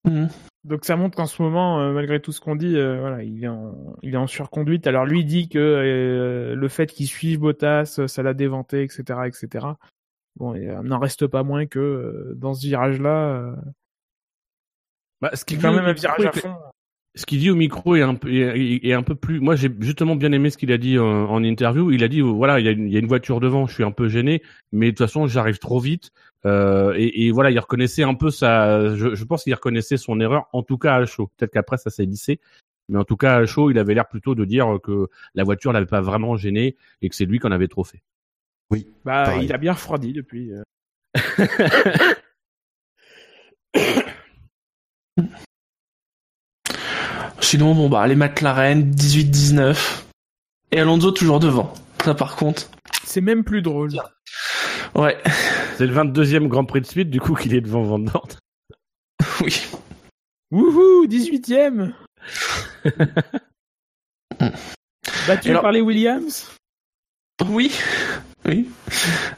Mhm. 0.05 0.29
Donc 0.63 0.85
ça 0.85 0.95
montre 0.95 1.15
qu'en 1.17 1.25
ce 1.25 1.41
moment, 1.41 1.79
euh, 1.79 1.91
malgré 1.93 2.19
tout 2.19 2.31
ce 2.31 2.39
qu'on 2.41 2.55
dit, 2.55 2.75
euh, 2.77 2.99
voilà, 2.99 3.23
il 3.23 3.43
est 3.43 3.47
en, 3.47 3.95
il 4.03 4.13
est 4.13 4.17
en 4.17 4.27
surconduite. 4.27 4.85
Alors 4.87 5.05
lui 5.05 5.25
dit 5.25 5.49
que 5.49 5.57
euh, 5.59 6.55
le 6.55 6.67
fait 6.67 6.87
qu'il 6.91 7.07
suive 7.07 7.39
Bottas, 7.39 7.99
ça 8.07 8.21
l'a 8.23 8.33
déventé, 8.35 8.83
etc., 8.83 9.03
etc. 9.25 9.65
Bon, 10.37 10.53
il 10.53 10.67
n'en 10.83 10.99
reste 10.99 11.25
pas 11.27 11.43
moins 11.43 11.65
que 11.65 11.79
euh, 11.79 12.33
dans 12.35 12.53
ce 12.53 12.65
virage-là, 12.67 13.29
euh, 13.29 13.55
Bah, 15.21 15.31
ce 15.33 15.45
qui 15.45 15.55
c'est 15.55 15.61
quand 15.61 15.73
même 15.73 15.85
un 15.85 15.93
virage 15.93 16.25
à 16.25 16.29
est- 16.29 16.39
fond. 16.39 16.55
Ce 17.17 17.25
qu'il 17.25 17.39
dit 17.39 17.49
au 17.49 17.55
micro 17.55 17.95
est 17.95 18.01
un 18.01 18.15
peu, 18.15 18.29
est, 18.33 18.85
est 18.85 18.93
un 18.93 19.01
peu 19.01 19.15
plus. 19.15 19.39
Moi, 19.39 19.55
j'ai 19.55 19.69
justement 19.79 20.17
bien 20.17 20.33
aimé 20.33 20.49
ce 20.49 20.57
qu'il 20.57 20.71
a 20.73 20.77
dit 20.77 20.99
en, 20.99 21.05
en 21.05 21.43
interview. 21.43 21.91
Il 21.91 22.03
a 22.03 22.09
dit, 22.09 22.19
euh, 22.19 22.25
voilà, 22.25 22.59
il 22.59 22.65
y, 22.65 22.67
a 22.67 22.71
une, 22.71 22.87
il 22.87 22.93
y 22.93 22.97
a 22.97 22.99
une 22.99 23.07
voiture 23.07 23.39
devant, 23.39 23.67
je 23.67 23.73
suis 23.73 23.85
un 23.85 23.91
peu 23.91 24.09
gêné, 24.09 24.41
mais 24.73 24.87
de 24.87 24.91
toute 24.91 25.07
façon, 25.07 25.25
j'arrive 25.25 25.57
trop 25.59 25.79
vite. 25.79 26.11
Euh, 26.45 26.93
et, 26.97 27.25
et 27.25 27.31
voilà, 27.31 27.51
il 27.51 27.59
reconnaissait 27.59 28.03
un 28.03 28.15
peu 28.15 28.31
sa. 28.31 28.95
Je, 28.95 29.15
je 29.15 29.23
pense 29.23 29.43
qu'il 29.45 29.53
reconnaissait 29.53 29.95
son 29.95 30.19
erreur, 30.19 30.47
en 30.51 30.61
tout 30.61 30.77
cas 30.77 30.95
à 30.95 31.05
chaud. 31.05 31.29
Peut-être 31.37 31.51
qu'après, 31.53 31.77
ça 31.77 31.89
s'est 31.89 32.05
lissé. 32.05 32.41
Mais 32.89 32.99
en 32.99 33.05
tout 33.05 33.17
cas, 33.17 33.37
à 33.37 33.45
chaud, 33.45 33.71
il 33.71 33.79
avait 33.79 33.93
l'air 33.93 34.07
plutôt 34.07 34.35
de 34.35 34.43
dire 34.43 34.77
que 34.83 35.07
la 35.35 35.43
voiture 35.45 35.71
l'avait 35.71 35.85
pas 35.85 36.01
vraiment 36.01 36.35
gêné 36.35 36.75
et 37.01 37.09
que 37.09 37.15
c'est 37.15 37.25
lui 37.25 37.39
qui 37.39 37.47
en 37.47 37.51
avait 37.51 37.69
trop 37.69 37.85
fait. 37.85 38.03
Bah, 38.69 38.79
Pareil. 39.03 39.45
il 39.45 39.53
a 39.53 39.57
bien 39.57 39.71
refroidi 39.73 40.11
depuis. 40.11 40.51
Sinon, 47.45 47.75
bon 47.75 47.89
bah 47.89 48.07
les 48.07 48.15
McLaren 48.15 48.91
18-19 48.91 49.77
et 50.71 50.79
Alonso 50.79 51.11
toujours 51.11 51.39
devant. 51.39 51.71
Ça 52.03 52.15
par 52.15 52.35
contre, 52.35 52.69
C'est 53.03 53.21
même 53.21 53.43
plus 53.43 53.61
drôle. 53.61 53.91
ouais, 54.95 55.15
C'est 55.77 55.85
le 55.85 55.93
22e 55.93 56.47
Grand 56.47 56.65
Prix 56.65 56.81
de 56.81 56.87
suite, 56.87 57.11
du 57.11 57.19
coup, 57.21 57.35
qu'il 57.35 57.53
est 57.53 57.61
devant 57.61 57.83
Van 57.83 57.99
Dort. 57.99 58.27
oui. 59.41 59.61
Wouhou, 60.51 61.05
18ème 61.07 61.93
Battu 65.27 65.49
Alors- 65.51 65.61
par 65.61 65.71
les 65.71 65.81
Williams? 65.81 66.51
Oui, 67.47 67.71
oui. 68.45 68.67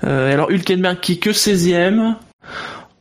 Euh, 0.05 0.31
alors 0.31 0.49
Hülkenberg 0.51 0.99
qui 1.01 1.13
est 1.13 1.17
que 1.17 1.31
16ème. 1.31 2.15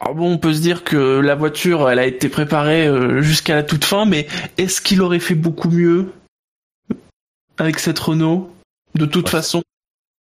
Alors 0.00 0.14
bon, 0.14 0.32
on 0.32 0.38
peut 0.38 0.52
se 0.52 0.60
dire 0.60 0.84
que 0.84 1.20
la 1.20 1.34
voiture, 1.34 1.88
elle 1.90 1.98
a 1.98 2.06
été 2.06 2.28
préparée 2.28 2.86
euh, 2.86 3.22
jusqu'à 3.22 3.54
la 3.54 3.62
toute 3.62 3.84
fin, 3.84 4.04
mais 4.04 4.26
est-ce 4.58 4.80
qu'il 4.82 5.00
aurait 5.00 5.20
fait 5.20 5.34
beaucoup 5.34 5.70
mieux 5.70 6.12
avec 7.58 7.78
cette 7.78 7.98
Renault? 7.98 8.52
De 8.94 9.06
toute 9.06 9.24
Ouais. 9.26 9.30
façon, 9.30 9.62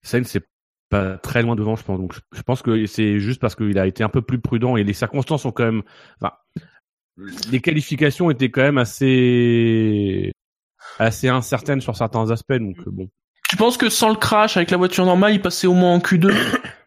Sainz 0.04 0.28
c'est 0.28 0.44
pas 0.90 1.16
très 1.18 1.42
loin 1.42 1.56
devant, 1.56 1.74
je 1.76 1.82
pense. 1.82 1.98
Donc, 1.98 2.14
je- 2.32 2.42
pense 2.42 2.62
que 2.62 2.86
c'est 2.86 3.18
juste 3.18 3.40
parce 3.40 3.54
qu'il 3.56 3.78
a 3.78 3.86
été 3.86 4.04
un 4.04 4.08
peu 4.08 4.22
plus 4.22 4.38
prudent 4.40 4.76
et 4.76 4.84
les 4.84 4.92
circonstances 4.92 5.42
sont 5.42 5.50
quand 5.52 5.64
même. 5.64 5.82
Enfin, 6.20 6.34
les 7.50 7.60
qualifications 7.60 8.30
étaient 8.30 8.50
quand 8.50 8.62
même 8.62 8.78
assez 8.78 10.32
assez 10.98 11.28
incertaines 11.28 11.80
sur 11.80 11.96
certains 11.96 12.30
aspects. 12.30 12.52
Donc 12.54 12.76
bon. 12.88 13.08
tu 13.48 13.56
penses 13.56 13.76
que 13.76 13.88
sans 13.88 14.10
le 14.10 14.16
crash 14.16 14.56
avec 14.56 14.70
la 14.70 14.76
voiture 14.76 15.04
normale, 15.04 15.32
il 15.34 15.40
passait 15.42 15.66
au 15.66 15.74
moins 15.74 15.94
en 15.94 15.98
Q2 15.98 16.32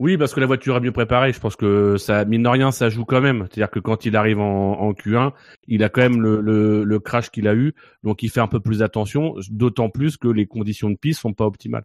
Oui, 0.00 0.16
parce 0.16 0.32
que 0.32 0.38
la 0.38 0.46
voiture 0.46 0.76
est 0.76 0.80
mieux 0.80 0.92
préparée. 0.92 1.32
Je 1.32 1.40
pense 1.40 1.56
que 1.56 1.96
ça, 1.96 2.24
mine 2.24 2.44
de 2.44 2.48
rien, 2.48 2.70
ça 2.70 2.88
joue 2.88 3.04
quand 3.04 3.20
même. 3.20 3.48
C'est-à-dire 3.50 3.70
que 3.70 3.80
quand 3.80 4.04
il 4.04 4.14
arrive 4.14 4.38
en, 4.38 4.78
en 4.80 4.92
Q1, 4.92 5.32
il 5.66 5.82
a 5.82 5.88
quand 5.88 6.02
même 6.02 6.20
le, 6.20 6.40
le, 6.40 6.84
le 6.84 7.00
crash 7.00 7.30
qu'il 7.30 7.48
a 7.48 7.54
eu, 7.54 7.74
donc 8.04 8.22
il 8.22 8.30
fait 8.30 8.40
un 8.40 8.46
peu 8.46 8.60
plus 8.60 8.82
attention. 8.82 9.34
D'autant 9.50 9.90
plus 9.90 10.16
que 10.16 10.28
les 10.28 10.46
conditions 10.46 10.88
de 10.90 10.96
piste 10.96 11.20
sont 11.20 11.32
pas 11.32 11.46
optimales. 11.46 11.84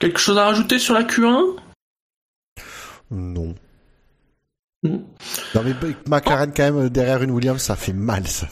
Quelque 0.00 0.18
chose 0.18 0.38
à 0.38 0.46
rajouter 0.46 0.78
sur 0.78 0.94
la 0.94 1.04
Q1 1.04 1.56
Non. 3.10 3.54
Non. 4.84 5.04
Non 5.54 5.62
mais 5.64 5.74
McLaren 6.08 6.52
quand 6.54 6.72
même 6.72 6.88
derrière 6.88 7.22
une 7.22 7.32
Williams, 7.32 7.60
ça 7.60 7.74
fait 7.76 7.92
mal 7.92 8.26
ça. 8.26 8.46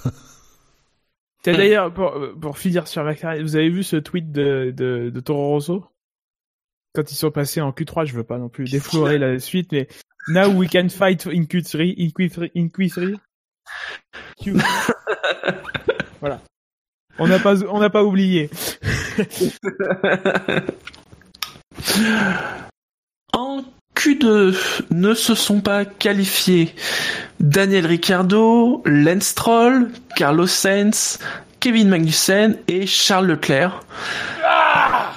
T'as 1.53 1.57
d'ailleurs, 1.57 1.93
pour, 1.95 2.13
pour 2.41 2.59
finir 2.59 2.87
sur 2.89 3.05
McLaren, 3.05 3.41
vous 3.43 3.57
avez 3.57 3.71
vu 3.71 3.83
ce 3.83 3.97
tweet 3.97 4.33
de, 4.33 4.73
de, 4.77 5.11
de 5.11 5.21
Toro 5.21 5.49
Rosso? 5.51 5.87
Quand 6.95 7.11
ils 7.11 7.15
sont 7.15 7.31
passés 7.31 7.61
en 7.61 7.71
Q3, 7.71 8.07
je 8.07 8.15
veux 8.15 8.25
pas 8.25 8.39
non 8.39 8.49
plus 8.49 8.71
déflorer 8.71 9.19
la 9.19 9.39
suite, 9.39 9.71
mais 9.73 9.87
Now 10.29 10.49
we 10.49 10.69
can 10.69 10.89
fight 10.89 11.27
in 11.27 11.45
Q3, 11.45 11.95
in 11.99 12.09
Q3, 12.09 12.51
in 12.57 12.67
Q3. 12.67 13.17
Q- 14.43 14.55
voilà. 16.21 16.41
On 17.19 17.29
n'a 17.29 17.39
pas, 17.39 17.63
on 17.65 17.79
n'a 17.79 17.91
pas 17.91 18.03
oublié. 18.03 18.51
En 24.07 24.09
Q2 24.09 24.85
ne 24.91 25.15
se 25.15 25.35
sont 25.35 25.61
pas 25.61 25.85
qualifiés 25.85 26.75
Daniel 27.41 27.87
Ricciardo, 27.87 28.83
Lance 28.85 29.25
Stroll, 29.25 29.91
Carlos 30.17 30.47
Sainz, 30.47 31.19
Kevin 31.61 31.89
Magnussen 31.89 32.57
et 32.69 32.87
Charles 32.87 33.27
Leclerc. 33.27 33.81
Ah 34.45 35.13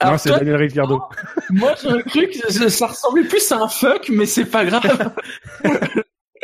Alors 0.00 0.12
non, 0.12 0.18
c'est 0.18 0.30
Daniel 0.30 0.56
Ricciardo. 0.56 1.02
moi 1.50 1.74
j'aurais 1.82 2.02
cru 2.04 2.28
que 2.28 2.70
ça, 2.70 2.86
ressemblait 2.86 3.24
plus 3.24 3.52
à 3.52 3.58
un 3.58 3.68
fuck, 3.68 4.08
mais 4.08 4.26
c'est 4.26 4.46
pas 4.46 4.64
grave. 4.64 5.12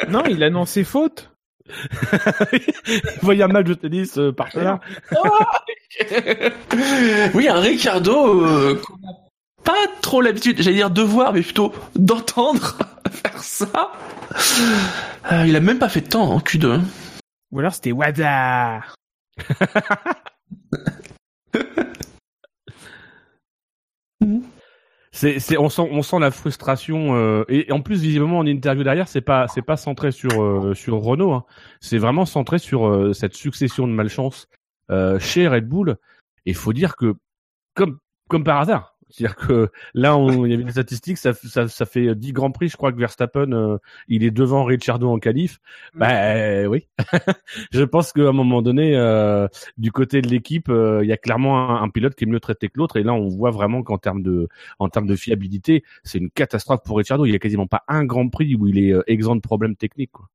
Non, 0.08 0.22
il 0.30 0.44
annonçait 0.44 0.84
faute. 0.84 1.32
Il 2.52 3.18
voyait 3.20 3.42
un 3.42 3.48
match 3.48 3.66
de 3.66 3.74
tennis 3.74 4.16
euh, 4.16 4.30
par 4.30 4.48
terre. 4.52 4.78
oui, 7.34 7.48
un 7.48 7.58
Ricardo 7.58 8.44
euh, 8.44 8.80
qu'on 8.80 8.96
n'a 8.98 9.27
pas 9.68 9.86
trop 10.00 10.22
l'habitude, 10.22 10.62
j'allais 10.62 10.76
dire 10.76 10.90
de 10.90 11.02
voir, 11.02 11.34
mais 11.34 11.42
plutôt 11.42 11.74
d'entendre 11.94 12.78
faire 13.10 13.42
ça. 13.42 13.92
Euh, 15.30 15.44
il 15.46 15.54
a 15.56 15.60
même 15.60 15.78
pas 15.78 15.90
fait 15.90 16.00
de 16.00 16.08
temps 16.08 16.30
en 16.30 16.38
Q2. 16.38 16.80
Ou 17.52 17.58
alors 17.58 17.74
c'était 17.74 17.92
Wada. 17.92 18.80
C'est, 25.10 25.40
c'est, 25.40 25.58
on 25.58 25.68
sent, 25.68 25.88
on 25.90 26.02
sent 26.02 26.20
la 26.20 26.30
frustration 26.30 27.16
euh, 27.16 27.44
et 27.48 27.72
en 27.72 27.80
plus 27.80 28.00
visiblement 28.00 28.38
en 28.38 28.46
interview 28.46 28.84
derrière, 28.84 29.08
c'est 29.08 29.20
pas, 29.20 29.48
c'est 29.48 29.62
pas 29.62 29.76
centré 29.76 30.12
sur 30.12 30.40
euh, 30.40 30.74
sur 30.74 30.98
Renault. 30.98 31.32
Hein. 31.32 31.44
C'est 31.80 31.98
vraiment 31.98 32.24
centré 32.24 32.60
sur 32.60 32.86
euh, 32.86 33.12
cette 33.12 33.34
succession 33.34 33.88
de 33.88 33.92
malchance 33.92 34.46
euh, 34.92 35.18
chez 35.18 35.48
Red 35.48 35.66
Bull. 35.66 35.96
Et 36.46 36.54
faut 36.54 36.72
dire 36.72 36.94
que 36.94 37.16
comme 37.74 37.98
comme 38.28 38.44
par 38.44 38.60
hasard. 38.60 38.97
C'est-à-dire 39.10 39.36
que 39.36 39.70
là, 39.94 40.16
on, 40.16 40.44
il 40.44 40.50
y 40.50 40.54
avait 40.54 40.62
une 40.62 40.70
statistique, 40.70 41.18
ça, 41.18 41.32
ça, 41.32 41.68
ça 41.68 41.86
fait 41.86 42.14
10 42.14 42.32
grands 42.32 42.50
prix, 42.50 42.68
je 42.68 42.76
crois 42.76 42.92
que 42.92 42.98
Verstappen, 42.98 43.52
euh, 43.52 43.78
il 44.06 44.22
est 44.24 44.30
devant 44.30 44.64
Ricciardo 44.64 45.08
en 45.08 45.18
qualif. 45.18 45.60
Bah 45.94 46.10
euh, 46.10 46.66
oui. 46.66 46.86
je 47.72 47.84
pense 47.84 48.12
qu'à 48.12 48.28
un 48.28 48.32
moment 48.32 48.62
donné, 48.62 48.96
euh, 48.96 49.48
du 49.78 49.92
côté 49.92 50.20
de 50.20 50.28
l'équipe, 50.28 50.68
euh, 50.68 51.00
il 51.02 51.08
y 51.08 51.12
a 51.12 51.16
clairement 51.16 51.70
un, 51.70 51.82
un 51.82 51.88
pilote 51.88 52.14
qui 52.14 52.24
est 52.24 52.26
mieux 52.26 52.40
traité 52.40 52.68
que 52.68 52.78
l'autre. 52.78 52.96
Et 52.98 53.02
là, 53.02 53.14
on 53.14 53.28
voit 53.28 53.50
vraiment 53.50 53.82
qu'en 53.82 53.98
termes 53.98 54.22
de, 54.22 54.48
en 54.78 54.88
termes 54.88 55.06
de 55.06 55.16
fiabilité, 55.16 55.84
c'est 56.02 56.18
une 56.18 56.30
catastrophe 56.30 56.82
pour 56.84 56.98
Ricciardo. 56.98 57.24
Il 57.24 57.32
y 57.32 57.36
a 57.36 57.38
quasiment 57.38 57.66
pas 57.66 57.84
un 57.88 58.04
grand 58.04 58.28
prix 58.28 58.54
où 58.54 58.66
il 58.66 58.78
est 58.78 58.92
euh, 58.92 59.02
exempt 59.06 59.36
de 59.36 59.40
problèmes 59.40 59.76
techniques. 59.76 60.12
Quoi. 60.12 60.28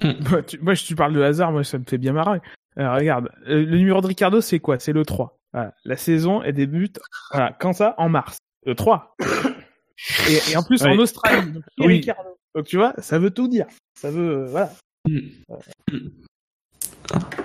Moi, 0.30 0.42
tu, 0.42 0.58
moi, 0.58 0.74
je 0.74 0.84
tu 0.84 0.94
parles 0.94 1.14
de 1.14 1.22
hasard, 1.22 1.52
moi, 1.52 1.64
ça 1.64 1.78
me 1.78 1.84
fait 1.84 1.96
bien 1.96 2.12
marrer. 2.12 2.40
Alors, 2.76 2.96
regarde, 2.96 3.30
euh, 3.48 3.64
le 3.64 3.78
numéro 3.78 4.02
de 4.02 4.06
Ricardo, 4.06 4.42
c'est 4.42 4.60
quoi? 4.60 4.78
C'est 4.78 4.92
le 4.92 5.04
3. 5.04 5.38
Voilà. 5.56 5.72
La 5.86 5.96
saison, 5.96 6.42
elle 6.42 6.52
débute, 6.52 7.00
voilà, 7.32 7.56
quand 7.58 7.72
ça 7.72 7.94
En 7.96 8.10
mars. 8.10 8.36
Le 8.66 8.74
3. 8.74 9.16
et, 10.28 10.52
et 10.52 10.56
en 10.56 10.62
plus, 10.62 10.82
en 10.84 10.98
Australie. 10.98 11.50
Donc, 11.50 11.62
Oui. 11.78 12.06
Donc, 12.54 12.66
tu 12.66 12.76
vois, 12.76 12.92
ça 12.98 13.18
veut 13.18 13.30
tout 13.30 13.48
dire. 13.48 13.66
Ça 13.98 14.10
veut, 14.10 14.44
euh, 14.44 14.46
voilà. 14.46 14.70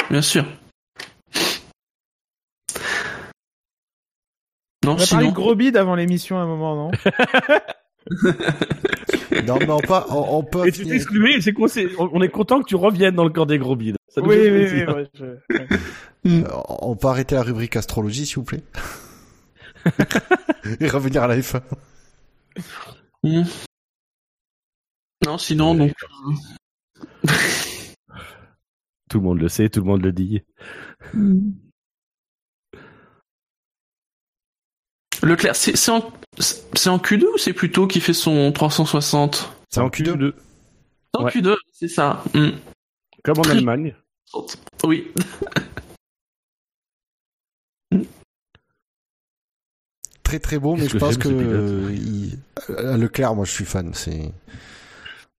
Bien 0.09 0.21
sûr. 0.21 0.43
Non, 4.83 4.93
On 4.93 4.97
a 5.01 5.07
parlé 5.07 5.27
de 5.27 5.31
gros 5.33 5.55
bide 5.55 5.77
avant 5.77 5.95
l'émission 5.95 6.37
à 6.37 6.41
un 6.41 6.47
moment, 6.47 6.75
non 6.75 6.91
Non, 9.45 9.57
mais 9.59 9.69
on 9.69 9.79
peut, 9.79 9.93
on, 10.09 10.37
on 10.37 10.43
peut 10.43 10.67
Et 10.67 10.71
tu 10.73 10.83
t'es 10.85 10.95
exclué, 10.95 11.39
c'est 11.39 11.53
quoi, 11.53 11.69
c'est- 11.69 11.87
on 11.97 12.09
on 12.13 12.21
est 12.21 12.29
content 12.29 12.61
que 12.61 12.67
tu 12.67 12.75
reviennes 12.75 13.15
dans 13.15 13.23
le 13.23 13.29
corps 13.29 13.45
des 13.45 13.57
gros 13.59 13.75
bides. 13.77 13.95
Ça 14.13 14.21
Oui, 14.21 14.35
oui, 14.49 14.67
oui. 14.71 14.83
ouais, 14.93 15.09
je-. 15.13 15.23
Euh, 16.27 16.43
on 16.67 16.95
peut 16.95 17.07
arrêter 17.07 17.35
la 17.35 17.43
rubrique 17.43 17.77
astrologie, 17.77 18.25
s'il 18.25 18.35
vous 18.35 18.43
plaît. 18.43 18.63
Et 20.79 20.89
revenir 20.89 21.23
à 21.23 21.27
la 21.27 21.37
F1. 21.37 21.61
Hmm. 23.23 23.43
Non, 25.25 25.37
sinon, 25.37 25.75
donc. 25.75 25.93
Tout 29.09 29.17
le 29.19 29.23
monde 29.23 29.39
le 29.39 29.49
sait, 29.49 29.67
tout 29.69 29.81
le 29.81 29.85
monde 29.85 30.03
le 30.03 30.11
dit. 30.13 30.41
Leclerc, 35.21 35.55
c'est 35.55 35.75
c'est 35.75 35.91
en, 35.91 36.11
c'est 36.39 36.89
en 36.89 36.97
Q2 36.97 37.25
ou 37.33 37.37
c'est 37.37 37.51
plutôt 37.53 37.87
qui 37.87 37.99
fait 37.99 38.13
son 38.13 38.51
360 38.53 39.53
C'est 39.69 39.81
en 39.81 39.89
Q2. 39.89 40.33
C'est 41.13 41.19
en 41.19 41.25
Ouais. 41.25 41.31
Q2, 41.31 41.57
c'est 41.73 41.89
ça. 41.89 42.23
Comme 43.23 43.39
en 43.39 43.43
Allemagne. 43.43 43.95
Oui. 44.83 45.11
Très 50.23 50.39
très 50.39 50.59
beau, 50.59 50.75
mais 50.75 50.87
je 50.87 50.93
que 50.93 50.97
pense 50.97 51.17
que 51.17 51.27
euh, 51.29 51.91
il... 51.93 52.37
Leclerc, 52.69 53.35
moi 53.35 53.43
je 53.45 53.51
suis 53.51 53.65
fan. 53.65 53.93
C'est, 53.93 54.31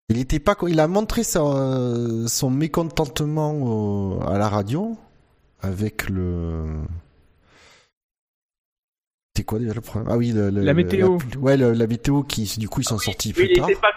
il 0.10 0.18
était 0.18 0.40
pas, 0.40 0.56
co- 0.56 0.68
il 0.68 0.80
a 0.82 0.88
montré 0.88 1.24
son, 1.24 2.28
son 2.28 2.50
mécontentement 2.50 3.54
au- 3.54 4.22
à 4.24 4.38
la 4.38 4.50
radio 4.50 4.98
avec 5.62 6.10
le. 6.10 6.66
C'était 9.34 9.46
quoi 9.46 9.60
déjà 9.60 9.74
le 9.74 9.80
problème? 9.82 10.10
Ah 10.12 10.18
oui, 10.18 10.32
le, 10.34 10.50
le- 10.50 10.62
La 10.64 10.74
météo. 10.74 11.18
la- 11.36 11.40
ouais, 11.40 11.56
le- 11.56 11.72
la 11.72 11.88
météo 11.88 12.24
qui, 12.24 12.52
du 12.58 12.68
coup, 12.68 12.82
ils 12.82 12.88
sont 12.88 12.98
sortis 12.98 13.32
plus 13.32 13.48
il 13.50 13.56
tard. 13.56 13.70
était 13.70 13.80
pas, 13.80 13.94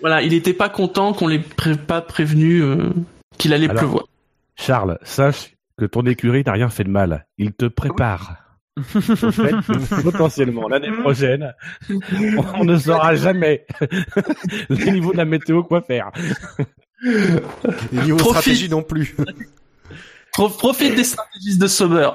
voilà, 0.00 0.20
il 0.20 0.34
était 0.34 0.52
pas 0.52 0.68
content 0.68 1.14
qu'on 1.14 1.28
l'ait 1.28 1.38
pré- 1.38 1.78
pas 1.78 2.02
prévenu 2.02 2.60
euh, 2.62 2.90
qu'il 3.38 3.54
allait 3.54 3.70
Alors. 3.70 3.80
pleuvoir. 3.80 4.04
Charles, 4.58 4.98
sache 5.02 5.54
que 5.78 5.84
ton 5.86 6.04
écurie 6.06 6.42
n'a 6.44 6.52
rien 6.52 6.68
fait 6.68 6.84
de 6.84 6.90
mal. 6.90 7.26
Il 7.38 7.52
te 7.52 7.66
prépare. 7.66 8.36
Au 8.78 9.00
fait 9.00 9.50
que 9.50 10.02
potentiellement, 10.02 10.68
l'année 10.68 10.92
prochaine, 11.02 11.52
on 12.54 12.64
ne 12.64 12.76
saura 12.78 13.14
jamais 13.16 13.66
le 14.68 14.90
niveau 14.92 15.12
de 15.12 15.16
la 15.16 15.24
météo 15.24 15.62
quoi 15.64 15.82
faire. 15.82 16.10
Et 17.04 17.96
niveau 17.96 18.16
Profite. 18.16 18.40
stratégie 18.42 18.68
non 18.68 18.82
plus. 18.82 19.16
Pro- 20.32 20.48
profite 20.48 20.94
des 20.94 21.04
stratégistes 21.04 21.60
de 21.60 21.66
Sauber. 21.66 22.10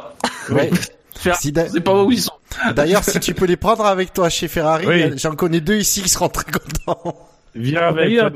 Ouais. 0.50 0.70
Faire, 1.16 1.36
Si 1.36 1.52
d'a- 1.52 1.70
c'est 1.70 1.80
pas 1.80 2.04
où 2.04 2.12
ils 2.12 2.20
sont. 2.22 2.34
D'ailleurs, 2.76 3.04
si 3.04 3.20
tu 3.20 3.34
peux 3.36 3.46
les 3.46 3.56
prendre 3.56 3.86
avec 3.86 4.14
toi 4.14 4.30
chez 4.30 4.48
Ferrari, 4.48 4.86
Oui. 4.88 5.14
j'en 5.18 5.36
connais 5.36 5.62
deux 5.62 5.76
ici 5.78 6.02
qui 6.02 6.10
seront 6.10 6.28
très 6.28 6.52
contents. 6.52 7.30
Viens 7.56 7.88
avec, 7.90 8.18
ça 8.18 8.30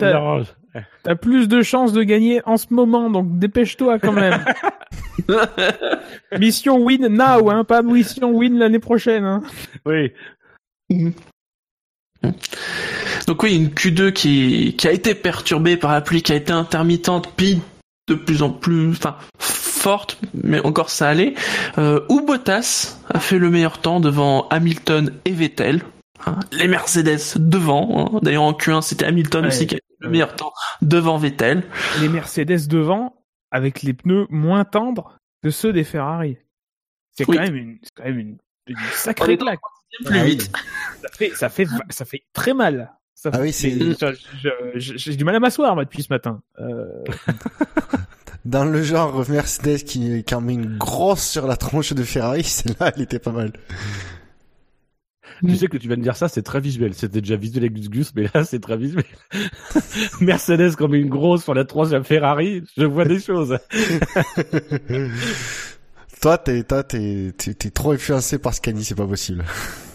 t'as- 1.03 1.15
plus 1.15 1.47
de 1.47 1.61
chances 1.61 1.93
de 1.93 2.03
gagner 2.03 2.41
en 2.45 2.57
ce 2.57 2.67
moment, 2.71 3.09
donc 3.09 3.39
dépêche-toi 3.39 3.99
quand 3.99 4.11
même. 4.13 4.43
mission 6.39 6.77
win 6.83 7.07
now, 7.07 7.49
hein, 7.49 7.63
pas 7.63 7.81
mission 7.81 8.31
win 8.31 8.57
l'année 8.59 8.79
prochaine. 8.79 9.23
Hein. 9.25 9.43
Oui. 9.85 10.11
Donc 13.27 13.43
oui, 13.43 13.55
une 13.55 13.67
Q2 13.69 14.11
qui, 14.13 14.75
qui 14.77 14.87
a 14.87 14.91
été 14.91 15.13
perturbée 15.15 15.77
par 15.77 15.91
la 15.91 16.01
pluie, 16.01 16.21
qui 16.21 16.31
a 16.31 16.35
été 16.35 16.51
intermittente, 16.53 17.33
puis 17.35 17.61
de 18.07 18.15
plus 18.15 18.41
en 18.41 18.49
plus, 18.51 18.91
enfin, 18.91 19.17
forte, 19.39 20.17
mais 20.33 20.59
encore 20.65 20.89
ça 20.89 21.09
allait. 21.09 21.33
Euh, 21.77 21.99
où 22.09 22.21
Bottas 22.21 22.97
a 23.09 23.19
fait 23.19 23.37
le 23.37 23.49
meilleur 23.49 23.79
temps 23.79 23.99
devant 23.99 24.47
Hamilton 24.49 25.11
et 25.25 25.31
Vettel. 25.31 25.81
Hein, 26.25 26.39
les 26.51 26.67
Mercedes 26.67 27.19
devant. 27.37 28.11
hein. 28.15 28.19
D'ailleurs 28.23 28.43
en 28.43 28.53
Q1 28.53 28.81
c'était 28.81 29.05
Hamilton 29.05 29.41
Ouais. 29.43 29.47
aussi 29.49 29.67
qui 29.67 29.75
a 29.75 29.79
le 29.99 30.09
meilleur 30.09 30.35
temps 30.35 30.53
devant 30.81 31.17
Vettel. 31.17 31.63
Les 32.01 32.09
Mercedes 32.09 32.67
devant, 32.67 33.23
avec 33.51 33.81
les 33.83 33.93
pneus 33.93 34.27
moins 34.29 34.65
tendres 34.65 35.17
que 35.43 35.49
ceux 35.49 35.73
des 35.73 35.83
Ferrari. 35.83 36.37
C'est 37.13 37.25
quand 37.25 37.31
Oui. 37.33 37.39
même 37.39 37.55
une, 37.55 37.79
c'est 37.81 37.91
quand 37.95 38.03
même 38.03 38.19
une, 38.19 38.37
sacrée 38.93 39.37
claque. 39.37 39.59
Plus 40.05 40.19
Ah 40.19 40.23
vite. 40.25 40.51
Ça 41.01 41.09
fait, 41.17 41.29
ça 41.31 41.49
fait, 41.49 41.67
ça 41.89 42.05
fait 42.05 42.23
très 42.33 42.53
mal. 42.53 42.93
Ça 43.15 43.29
Ah 43.33 43.37
fait- 43.37 43.43
oui, 43.43 43.53
c'est- 43.53 43.71
je- 43.71 44.15
je- 44.43 44.79
je- 44.79 44.97
J'ai 44.97 45.15
du 45.15 45.23
mal 45.23 45.35
à 45.35 45.39
m'asseoir 45.39 45.73
moi 45.73 45.85
depuis 45.85 46.03
ce 46.03 46.11
matin. 46.13 46.41
Euh, 46.59 47.03
Dans 48.45 48.63
le 48.65 48.81
genre 48.83 49.27
Mercedes 49.29 49.83
qui, 49.83 50.23
qui 50.23 50.35
en 50.35 50.41
met 50.41 50.53
une 50.53 50.77
grosse 50.77 51.27
sur 51.27 51.47
la 51.47 51.57
tronche 51.57 51.93
de 51.93 52.03
Ferrari, 52.03 52.43
celle-là, 52.45 52.91
elle 52.95 53.01
était 53.01 53.19
pas 53.19 53.31
mal. 53.31 53.51
Tu 55.45 55.55
sais 55.55 55.67
que 55.67 55.77
tu 55.77 55.87
viens 55.87 55.97
de 55.97 56.01
dire 56.01 56.15
ça, 56.15 56.27
c'est 56.27 56.41
très 56.41 56.59
visuel. 56.59 56.93
C'était 56.93 57.21
déjà 57.21 57.35
visuel 57.35 57.63
avec 57.63 57.73
Gus 57.73 57.89
Gus, 57.89 58.11
mais 58.15 58.27
là, 58.33 58.43
c'est 58.43 58.59
très 58.59 58.77
visuel. 58.77 59.05
Mercedes 60.21 60.75
comme 60.75 60.95
une 60.95 61.09
grosse 61.09 61.43
sur 61.43 61.53
la 61.53 61.65
troisième 61.65 62.03
Ferrari, 62.03 62.63
je 62.75 62.85
vois 62.85 63.05
des 63.05 63.19
choses. 63.19 63.57
toi, 66.21 66.37
t'es, 66.37 66.63
toi, 66.63 66.83
t'es, 66.83 67.33
t'es, 67.37 67.53
t'es 67.53 67.69
trop 67.69 67.91
influencé 67.91 68.39
par 68.39 68.53
Scani, 68.53 68.83
c'est 68.83 68.95
pas 68.95 69.07
possible. 69.07 69.45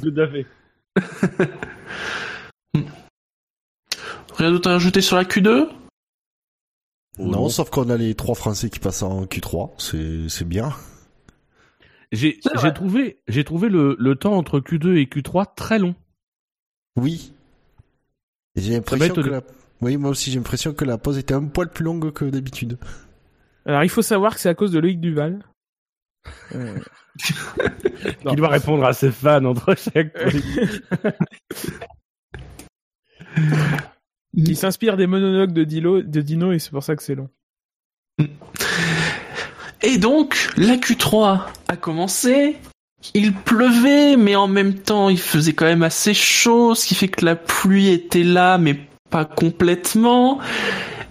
Tout 0.02 0.14
à 0.16 0.28
fait. 0.28 0.46
Rien 4.36 4.50
d'autre 4.50 4.70
à 4.70 4.74
rajouter 4.74 5.00
sur 5.00 5.16
la 5.16 5.24
Q2 5.24 5.68
non, 7.18 7.50
sauf 7.50 7.68
qu'on 7.68 7.90
a 7.90 7.98
les 7.98 8.14
trois 8.14 8.34
Français 8.34 8.70
qui 8.70 8.78
passent 8.78 9.02
en 9.02 9.26
Q3, 9.26 9.72
c'est, 9.76 10.30
c'est 10.30 10.46
bien. 10.46 10.72
J'ai 12.12 12.38
trouvé, 12.74 13.20
j'ai 13.26 13.42
trouvé 13.42 13.68
le, 13.68 13.96
le 13.98 14.14
temps 14.16 14.34
entre 14.34 14.60
Q2 14.60 14.96
et 14.96 15.06
Q3 15.06 15.54
très 15.56 15.78
long. 15.78 15.94
Oui. 16.96 17.32
J'ai 18.54 18.74
l'impression 18.74 19.14
que 19.14 19.20
la... 19.20 19.42
Oui, 19.80 19.96
moi 19.96 20.10
aussi, 20.10 20.30
j'ai 20.30 20.38
l'impression 20.38 20.74
que 20.74 20.84
la 20.84 20.98
pause 20.98 21.18
était 21.18 21.34
un 21.34 21.44
poil 21.44 21.70
plus 21.70 21.84
longue 21.84 22.12
que 22.12 22.26
d'habitude. 22.26 22.78
Alors 23.64 23.82
il 23.82 23.88
faut 23.88 24.02
savoir 24.02 24.34
que 24.34 24.40
c'est 24.40 24.48
à 24.48 24.54
cause 24.54 24.72
de 24.72 24.78
Loïc 24.78 25.00
Duval. 25.00 25.42
Euh, 26.54 26.78
Qui 27.18 28.36
doit 28.36 28.48
répondre 28.48 28.84
à 28.84 28.92
ses 28.92 29.10
fans 29.10 29.44
entre 29.44 29.74
chaque. 29.74 30.14
qui 34.34 34.56
s'inspire 34.56 34.96
des 34.96 35.06
monologues 35.06 35.52
de, 35.52 35.64
Dilo, 35.64 36.02
de 36.02 36.20
Dino 36.20 36.52
et 36.52 36.58
c'est 36.58 36.70
pour 36.70 36.84
ça 36.84 36.94
que 36.94 37.02
c'est 37.02 37.14
long. 37.14 37.28
Et 39.82 39.98
donc, 39.98 40.48
la 40.56 40.76
Q3 40.76 41.40
a 41.68 41.76
commencé. 41.76 42.56
Il 43.14 43.32
pleuvait, 43.32 44.16
mais 44.16 44.36
en 44.36 44.46
même 44.46 44.74
temps, 44.74 45.08
il 45.08 45.18
faisait 45.18 45.54
quand 45.54 45.64
même 45.64 45.82
assez 45.82 46.14
chaud, 46.14 46.74
ce 46.74 46.86
qui 46.86 46.94
fait 46.94 47.08
que 47.08 47.24
la 47.24 47.34
pluie 47.34 47.88
était 47.88 48.22
là, 48.22 48.58
mais 48.58 48.78
pas 49.10 49.24
complètement. 49.24 50.38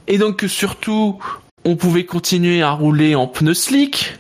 Et 0.07 0.17
donc, 0.17 0.45
surtout, 0.47 1.19
on 1.65 1.75
pouvait 1.75 2.05
continuer 2.05 2.62
à 2.62 2.71
rouler 2.71 3.15
en 3.15 3.27
pneus 3.27 3.53
slick. 3.53 4.15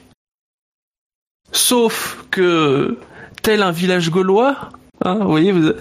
Sauf 1.53 2.25
que, 2.29 2.99
tel 3.41 3.63
un 3.63 3.71
village 3.71 4.09
gaulois, 4.09 4.69
hein, 5.03 5.15
vous 5.21 5.29
voyez, 5.29 5.51
vous, 5.51 5.71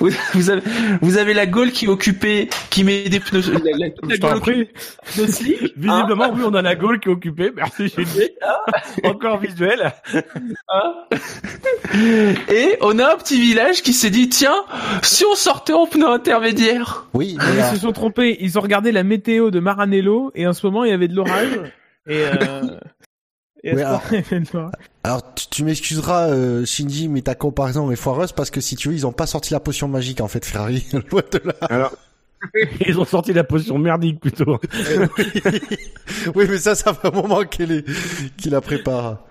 vous, 0.00 0.10
vous 0.34 0.50
avez, 0.50 0.62
vous 1.00 1.18
avez 1.18 1.34
la 1.34 1.46
Gaule 1.46 1.70
qui 1.72 1.86
est 1.86 1.88
occupée, 1.88 2.48
qui 2.70 2.84
met 2.84 3.08
des 3.08 3.20
pneus, 3.20 3.42
la, 3.52 3.58
la- 3.58 3.86
la 3.86 4.14
Je 4.14 4.20
t'en 4.20 4.30
Gaule 4.32 4.40
prie. 4.40 4.68
slick. 5.26 5.60
Visiblement, 5.76 6.30
oui, 6.34 6.42
on 6.46 6.54
a 6.54 6.62
la 6.62 6.74
Gaule 6.74 7.00
qui 7.00 7.08
est 7.08 7.12
occupée. 7.12 7.52
Merci, 7.54 7.88
Gilles. 7.88 8.30
Encore 9.04 9.38
visuel. 9.38 9.92
Hein 10.68 10.94
Et 12.50 12.76
on 12.80 12.98
a 12.98 13.12
un 13.14 13.16
petit 13.16 13.40
village 13.40 13.82
qui 13.82 13.92
s'est 13.92 14.10
dit 14.10 14.28
tiens, 14.28 14.64
si 15.02 15.24
on 15.24 15.34
sortait 15.34 15.72
en 15.72 15.86
pneu 15.86 16.06
intermédiaire. 16.08 17.06
Oui, 17.14 17.36
Ah, 17.40 17.44
mais, 17.54 17.60
Ils 17.72 17.76
se 17.76 17.80
sont 17.82 17.92
trompés. 17.92 18.36
Ils 18.40 18.58
ont 18.58 18.60
regardé 18.62 18.92
la 18.92 19.02
météo 19.02 19.50
de 19.50 19.60
Maranello 19.60 20.30
et 20.34 20.46
en 20.46 20.52
ce 20.52 20.66
moment 20.66 20.84
il 20.84 20.90
y 20.90 20.94
avait 20.94 21.08
de 21.08 21.14
l'orage. 21.16 21.58
Et, 22.06 22.22
euh, 22.24 22.78
Alors 25.04 25.34
tu, 25.34 25.46
tu 25.48 25.64
m'excuseras 25.64 26.28
euh, 26.28 26.64
Shinji, 26.64 27.08
mais 27.08 27.22
ta 27.22 27.34
comparaison 27.34 27.90
est 27.90 27.96
foireuse 27.96 28.32
parce 28.32 28.50
que 28.50 28.60
si 28.60 28.76
tu 28.76 28.88
veux, 28.88 28.94
ils 28.94 29.06
ont 29.06 29.12
pas 29.12 29.26
sorti 29.26 29.52
la 29.52 29.60
potion 29.60 29.88
magique 29.88 30.20
en 30.20 30.28
fait 30.28 30.44
Ferrari. 30.44 30.86
Loin 31.10 31.22
de 31.32 31.40
là. 31.44 31.54
Alors, 31.68 31.92
ils 32.86 32.98
ont 32.98 33.04
sorti 33.04 33.32
la 33.32 33.44
potion 33.44 33.78
merdique 33.78 34.20
plutôt. 34.20 34.58
oui, 36.34 36.46
mais 36.48 36.58
ça, 36.58 36.74
ça 36.74 36.94
fait 36.94 37.08
un 37.08 37.10
moment 37.10 37.44
qu'il 37.44 37.72
est, 37.72 37.84
qu'il 38.36 38.52
la 38.52 38.60
prépare. 38.60 39.24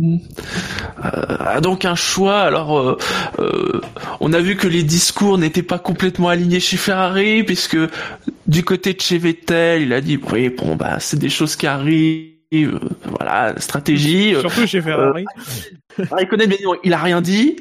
Euh, 0.00 1.60
donc 1.60 1.84
un 1.84 1.94
choix. 1.94 2.40
Alors, 2.40 2.78
euh, 2.78 2.98
euh, 3.38 3.80
on 4.20 4.32
a 4.32 4.40
vu 4.40 4.56
que 4.56 4.66
les 4.66 4.82
discours 4.82 5.38
n'étaient 5.38 5.62
pas 5.62 5.78
complètement 5.78 6.28
alignés 6.28 6.60
chez 6.60 6.76
Ferrari, 6.76 7.44
puisque 7.44 7.78
du 8.46 8.64
côté 8.64 8.94
de 8.94 9.00
chez 9.00 9.18
Vettel, 9.18 9.82
il 9.82 9.92
a 9.92 10.00
dit 10.00 10.18
oui, 10.32 10.48
bon 10.48 10.76
bah 10.76 10.98
c'est 11.00 11.18
des 11.18 11.30
choses 11.30 11.56
qui 11.56 11.66
arrivent. 11.66 12.33
Euh, 12.52 12.78
voilà, 13.04 13.52
la 13.54 13.60
stratégie. 13.60 14.34
euh, 14.34 14.40
Surtout 14.40 14.66
chez 14.66 14.80
Ferrari. 14.82 15.24
Raikkonen, 15.98 16.48
bien 16.48 16.58
il 16.82 16.92
a 16.92 16.98
rien 16.98 17.20
dit. 17.20 17.56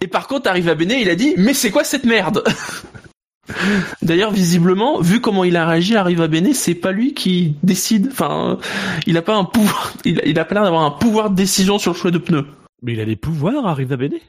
Et 0.00 0.06
par 0.06 0.26
contre, 0.28 0.48
arrive 0.48 0.68
à 0.68 0.74
Benet, 0.74 1.00
il 1.00 1.10
a 1.10 1.14
dit 1.14 1.34
mais 1.36 1.54
c'est 1.54 1.70
quoi 1.70 1.84
cette 1.84 2.04
merde? 2.04 2.42
D'ailleurs, 4.02 4.30
visiblement, 4.30 5.00
vu 5.00 5.20
comment 5.20 5.44
il 5.44 5.56
a 5.56 5.66
réagi, 5.66 5.96
arrive 5.96 6.22
à 6.22 6.28
Benet, 6.28 6.54
c'est 6.54 6.74
pas 6.74 6.92
lui 6.92 7.12
qui 7.14 7.56
décide. 7.62 8.08
Enfin, 8.12 8.58
il 9.06 9.16
a 9.16 9.22
pas 9.22 9.34
un 9.34 9.44
pouvoir. 9.44 9.92
Il, 10.04 10.20
il 10.24 10.38
a 10.38 10.44
pas 10.44 10.54
l'air 10.54 10.64
d'avoir 10.64 10.84
un 10.84 10.90
pouvoir 10.92 11.30
de 11.30 11.36
décision 11.36 11.78
sur 11.78 11.92
le 11.92 11.98
choix 11.98 12.10
de 12.10 12.18
pneus. 12.18 12.46
Mais 12.82 12.92
il 12.94 13.00
a 13.00 13.04
des 13.04 13.16
pouvoirs, 13.16 13.66
arrive 13.66 13.92
à 13.92 13.96
BD. 13.96 14.20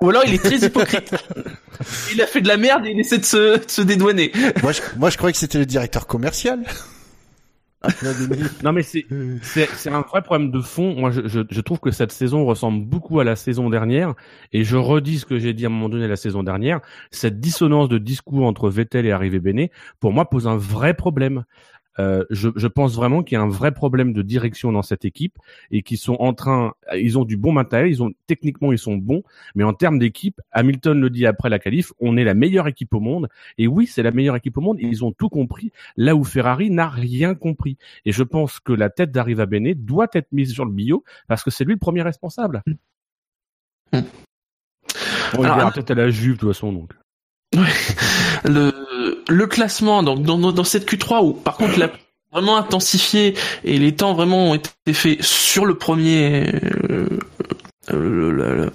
Ou 0.00 0.10
alors 0.10 0.22
il 0.26 0.34
est 0.34 0.42
très 0.42 0.56
hypocrite. 0.56 1.14
il 2.12 2.20
a 2.20 2.26
fait 2.26 2.40
de 2.40 2.48
la 2.48 2.56
merde 2.56 2.84
et 2.86 2.90
il 2.90 2.98
essaie 2.98 3.18
de 3.18 3.24
se, 3.24 3.58
de 3.64 3.70
se 3.70 3.82
dédouaner. 3.82 4.32
Moi, 4.62 4.72
je, 4.72 4.80
moi, 4.98 5.10
je 5.10 5.16
croyais 5.16 5.32
que 5.32 5.38
c'était 5.38 5.58
le 5.58 5.66
directeur 5.66 6.06
commercial. 6.08 6.60
Non 8.62 8.72
mais 8.72 8.82
c'est 8.82 9.06
c'est 9.42 9.90
un 9.90 10.02
vrai 10.02 10.22
problème 10.22 10.50
de 10.50 10.60
fond. 10.60 10.94
Moi, 10.94 11.10
je, 11.10 11.26
je, 11.26 11.40
je 11.48 11.60
trouve 11.60 11.80
que 11.80 11.90
cette 11.90 12.12
saison 12.12 12.44
ressemble 12.44 12.84
beaucoup 12.84 13.20
à 13.20 13.24
la 13.24 13.36
saison 13.36 13.70
dernière, 13.70 14.14
et 14.52 14.64
je 14.64 14.76
redis 14.76 15.18
ce 15.20 15.26
que 15.26 15.38
j'ai 15.38 15.52
dit 15.52 15.64
à 15.64 15.68
un 15.68 15.72
moment 15.72 15.88
donné 15.88 16.06
la 16.08 16.16
saison 16.16 16.42
dernière. 16.42 16.80
Cette 17.10 17.40
dissonance 17.40 17.88
de 17.88 17.98
discours 17.98 18.46
entre 18.46 18.70
Vettel 18.70 19.06
et 19.06 19.12
Arrivé 19.12 19.40
Bene, 19.40 19.68
pour 20.00 20.12
moi, 20.12 20.28
pose 20.28 20.46
un 20.46 20.56
vrai 20.56 20.94
problème. 20.94 21.44
Euh, 21.98 22.24
je, 22.30 22.48
je 22.56 22.66
pense 22.66 22.94
vraiment 22.94 23.22
qu'il 23.22 23.36
y 23.36 23.38
a 23.38 23.42
un 23.42 23.48
vrai 23.48 23.72
problème 23.72 24.12
de 24.12 24.22
direction 24.22 24.72
dans 24.72 24.82
cette 24.82 25.04
équipe 25.04 25.38
et 25.70 25.82
qu'ils 25.82 25.98
sont 25.98 26.16
en 26.20 26.32
train, 26.32 26.72
ils 26.94 27.18
ont 27.18 27.24
du 27.24 27.36
bon 27.36 27.52
matériel, 27.52 27.90
ils 27.90 28.02
ont 28.02 28.12
techniquement 28.26 28.72
ils 28.72 28.78
sont 28.78 28.96
bons, 28.96 29.22
mais 29.54 29.64
en 29.64 29.74
termes 29.74 29.98
d'équipe, 29.98 30.40
Hamilton 30.52 31.00
le 31.00 31.10
dit 31.10 31.26
après 31.26 31.50
la 31.50 31.58
qualif, 31.58 31.92
on 32.00 32.16
est 32.16 32.24
la 32.24 32.34
meilleure 32.34 32.68
équipe 32.68 32.94
au 32.94 33.00
monde. 33.00 33.28
Et 33.58 33.66
oui, 33.66 33.86
c'est 33.86 34.02
la 34.02 34.10
meilleure 34.10 34.36
équipe 34.36 34.56
au 34.56 34.60
monde. 34.60 34.78
Et 34.80 34.86
ils 34.86 35.04
ont 35.04 35.12
tout 35.12 35.28
compris 35.28 35.72
là 35.96 36.16
où 36.16 36.24
Ferrari 36.24 36.70
n'a 36.70 36.88
rien 36.88 37.34
compris. 37.34 37.76
Et 38.04 38.12
je 38.12 38.22
pense 38.22 38.60
que 38.60 38.72
la 38.72 38.90
tête 38.90 39.12
d'Arriva 39.12 39.46
Bene 39.46 39.74
doit 39.74 40.08
être 40.14 40.32
mise 40.32 40.52
sur 40.52 40.64
le 40.64 40.72
bio 40.72 41.04
parce 41.28 41.42
que 41.42 41.50
c'est 41.50 41.64
lui 41.64 41.74
le 41.74 41.78
premier 41.78 42.02
responsable. 42.02 42.62
Hmm. 43.92 44.00
Bon, 45.34 45.40
il 45.40 45.44
Alors, 45.44 45.56
verra 45.56 45.72
peut-être 45.72 45.90
à 45.90 45.94
la 45.94 46.10
Juve 46.10 46.34
de 46.34 46.40
toute 46.40 46.52
façon 46.52 46.72
donc. 46.72 46.92
Le, 48.44 48.72
le 49.28 49.46
classement 49.46 50.02
donc 50.02 50.22
dans, 50.22 50.38
dans, 50.38 50.52
dans 50.52 50.64
cette 50.64 50.90
Q3 50.90 51.24
où 51.24 51.32
par 51.32 51.56
contre 51.56 51.74
il 51.76 51.82
a 51.82 51.90
vraiment 52.32 52.56
intensifié 52.56 53.34
et 53.64 53.78
les 53.78 53.94
temps 53.94 54.14
vraiment 54.14 54.50
ont 54.50 54.54
été 54.54 54.92
faits 54.92 55.22
sur 55.22 55.64
le 55.66 55.74
premier 55.76 56.46
euh, 56.90 57.06
euh, 57.92 57.98
le, 57.98 58.30
le- 58.30 58.54
le- 58.56 58.72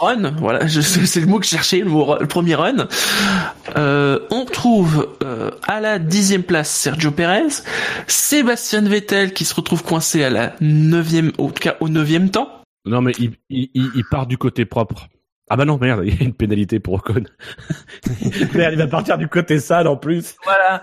run, 0.00 0.32
voilà, 0.38 0.68
c'est 0.68 1.20
le 1.20 1.26
mot 1.26 1.38
que 1.38 1.44
je 1.46 1.50
cherchais, 1.50 1.78
le, 1.78 1.84
mot, 1.88 2.16
le 2.18 2.26
premier 2.26 2.56
run. 2.56 2.88
Euh, 3.76 4.18
on 4.32 4.44
trouve 4.44 5.08
euh, 5.22 5.52
à 5.68 5.80
la 5.80 6.00
dixième 6.00 6.42
place 6.42 6.68
Sergio 6.68 7.12
Perez, 7.12 7.62
Sébastien 8.08 8.80
Vettel 8.82 9.32
qui 9.32 9.44
se 9.44 9.54
retrouve 9.54 9.84
coincé 9.84 10.24
à 10.24 10.30
la 10.30 10.54
neuvième, 10.60 11.30
au 11.38 11.46
tout 11.52 11.62
cas 11.62 11.76
au 11.80 11.88
neuvième 11.88 12.30
temps. 12.30 12.48
Non 12.84 13.02
mais 13.02 13.12
il, 13.20 13.32
il, 13.50 13.70
il, 13.74 13.90
il 13.94 14.04
part 14.10 14.26
du 14.26 14.36
côté 14.36 14.64
propre. 14.64 15.06
Ah 15.50 15.56
bah 15.56 15.64
non 15.66 15.76
merde, 15.78 16.02
il 16.06 16.14
y 16.14 16.22
a 16.22 16.24
une 16.24 16.32
pénalité 16.32 16.80
pour 16.80 16.94
Ocon. 16.94 17.24
merde, 18.54 18.72
il 18.72 18.78
va 18.78 18.86
partir 18.86 19.18
du 19.18 19.28
côté 19.28 19.58
sale 19.58 19.86
en 19.88 19.96
plus. 19.96 20.36
Voilà. 20.44 20.80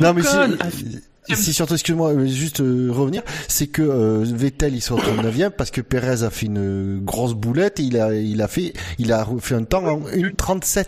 Non, 0.00 0.14
mais 0.14 0.22
si, 0.22 1.36
si 1.36 1.52
surtout, 1.52 1.74
excuse-moi, 1.74 2.12
euh, 2.12 2.26
juste 2.26 2.60
euh, 2.60 2.88
revenir, 2.90 3.22
c'est 3.48 3.66
que 3.68 3.82
euh, 3.82 4.24
Vettel 4.24 4.74
il 4.74 4.82
retrouve 4.92 5.22
9 5.22 5.50
parce 5.50 5.70
que 5.70 5.80
Perez 5.80 6.24
a 6.24 6.30
fait 6.30 6.46
une 6.46 7.00
grosse 7.04 7.34
boulette 7.34 7.80
et 7.80 7.84
il 7.84 7.98
a, 7.98 8.14
il 8.14 8.40
a 8.42 8.48
fait, 8.48 8.72
il 8.98 9.12
a 9.12 9.26
fait 9.40 9.54
un 9.54 9.64
temps 9.64 9.84
en 9.84 10.00
1.37 10.00 10.86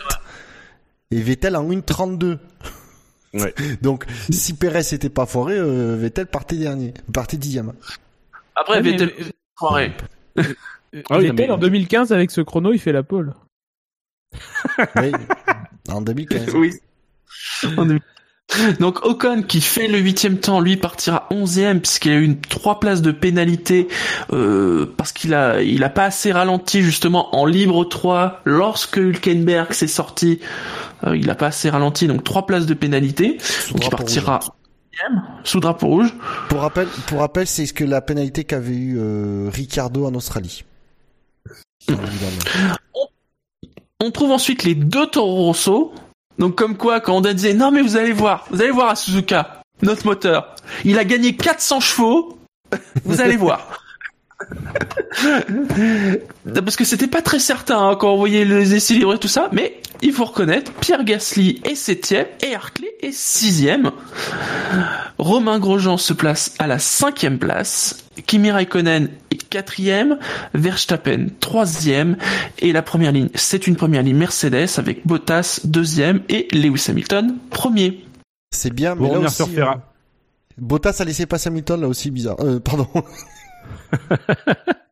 et 1.11 1.21
Vettel 1.21 1.55
en 1.55 1.69
1.32. 1.69 2.37
Ouais. 3.35 3.53
Donc, 3.81 4.05
si 4.29 4.55
Perez 4.55 4.93
était 4.93 5.09
pas 5.09 5.25
foiré, 5.25 5.53
euh, 5.57 5.95
Vettel 5.95 6.25
partait 6.25 6.57
dernier, 6.57 6.93
partait 7.13 7.37
dixième. 7.37 7.73
Après 8.55 8.77
Ouais, 8.77 8.81
mais- 8.81 8.91
Vettel, 8.91 9.13
foiré. 9.57 9.91
Ah 11.09 11.17
oui, 11.17 11.31
mais- 11.31 11.49
en 11.49 11.57
2015 11.57 12.11
avec 12.11 12.31
ce 12.31 12.41
chrono, 12.41 12.73
il 12.73 12.79
fait 12.79 12.91
la 12.93 13.03
pole. 13.03 13.33
Oui, 14.97 15.11
en 15.89 16.01
2015. 16.01 16.53
Oui. 16.55 16.73
En 17.77 17.87
Donc 18.79 19.05
Ocon 19.05 19.43
qui 19.43 19.61
fait 19.61 19.87
le 19.87 19.97
huitième 19.99 20.37
temps, 20.39 20.59
lui 20.59 20.77
partira 20.77 21.27
onzième 21.31 21.81
puisqu'il 21.81 22.11
a 22.11 22.15
eu 22.15 22.23
une 22.23 22.39
trois 22.39 22.79
places 22.79 23.01
de 23.01 23.11
pénalité 23.11 23.87
euh, 24.33 24.93
parce 24.97 25.11
qu'il 25.11 25.33
a 25.33 25.61
il 25.61 25.83
a 25.83 25.89
pas 25.89 26.05
assez 26.05 26.31
ralenti 26.31 26.81
justement 26.81 27.35
en 27.35 27.45
libre 27.45 27.85
3 27.85 28.41
lorsque 28.45 28.97
Hülkenberg 28.97 29.73
s'est 29.73 29.87
sorti. 29.87 30.39
Euh, 31.05 31.17
il 31.17 31.29
a 31.29 31.35
pas 31.35 31.47
assez 31.47 31.69
ralenti 31.69 32.07
donc 32.07 32.23
trois 32.23 32.45
places 32.45 32.65
de 32.65 32.73
pénalité. 32.73 33.37
Sous 33.39 33.73
Donc 33.73 33.85
il 33.85 33.89
partira 33.89 34.39
onzième, 34.39 35.23
sous 35.43 35.59
drapeau 35.59 35.87
rouge. 35.87 36.13
Pour 36.49 36.61
rappel, 36.61 36.87
pour 37.07 37.19
rappel, 37.19 37.47
c'est 37.47 37.65
ce 37.65 37.73
que 37.73 37.83
la 37.83 38.01
pénalité 38.01 38.43
qu'avait 38.43 38.75
eu 38.75 38.97
euh, 38.99 39.49
Ricardo 39.51 40.05
en 40.05 40.13
Australie. 40.13 40.63
On 43.99 44.11
trouve 44.11 44.31
ensuite 44.31 44.63
les 44.63 44.75
deux 44.75 45.07
Toro 45.07 45.45
Rosso. 45.45 45.93
Donc 46.37 46.55
comme 46.55 46.77
quoi, 46.77 46.99
quand 46.99 47.15
on 47.15 47.21
disait 47.21 47.53
non 47.53 47.71
mais 47.71 47.81
vous 47.81 47.97
allez 47.97 48.11
voir, 48.11 48.45
vous 48.51 48.61
allez 48.61 48.71
voir 48.71 48.89
à 48.89 48.95
Suzuka, 48.95 49.61
notre 49.81 50.05
moteur, 50.05 50.55
il 50.83 50.99
a 50.99 51.05
gagné 51.05 51.35
400 51.35 51.79
chevaux. 51.79 52.37
Vous 53.03 53.21
allez 53.21 53.37
voir. 53.37 53.81
Parce 56.53 56.75
que 56.75 56.83
c'était 56.83 57.07
pas 57.07 57.21
très 57.21 57.39
certain 57.39 57.89
hein, 57.89 57.95
quand 57.95 58.13
on 58.13 58.17
voyait 58.17 58.45
les 58.45 58.75
essais 58.75 58.93
libres 58.93 59.15
et 59.15 59.19
tout 59.19 59.27
ça, 59.27 59.49
mais 59.51 59.79
il 60.01 60.11
faut 60.11 60.25
reconnaître, 60.25 60.71
Pierre 60.73 61.03
Gasly 61.03 61.61
est 61.63 61.75
septième 61.75 62.27
et 62.43 62.53
Hartley 62.53 62.89
est 63.01 63.13
sixième. 63.13 63.91
Romain 65.17 65.59
Grosjean 65.59 65.97
se 65.97 66.13
place 66.13 66.53
à 66.59 66.67
la 66.67 66.79
cinquième 66.79 67.39
place, 67.39 68.03
Kimi 68.27 68.51
Raikkonen 68.51 69.09
est 69.31 69.49
quatrième, 69.49 70.19
Verstappen 70.53 71.27
troisième 71.39 72.17
et 72.59 72.73
la 72.73 72.81
première 72.81 73.13
ligne, 73.13 73.29
c'est 73.35 73.67
une 73.67 73.77
première 73.77 74.03
ligne 74.03 74.17
Mercedes 74.17 74.77
avec 74.77 75.07
Bottas 75.07 75.61
deuxième 75.63 76.21
et 76.29 76.47
Lewis 76.51 76.85
Hamilton 76.89 77.37
premier. 77.49 78.05
C'est 78.51 78.73
bien, 78.73 78.95
mais 78.95 79.07
là 79.07 79.19
revenir 79.19 79.29
aussi, 79.29 79.59
euh, 79.59 79.65
Bottas 80.57 80.97
a 80.99 81.05
laissé 81.05 81.25
passer 81.25 81.47
Hamilton 81.47 81.81
là 81.81 81.87
aussi 81.87 82.11
bizarre. 82.11 82.37
Euh, 82.41 82.59
pardon. 82.59 82.87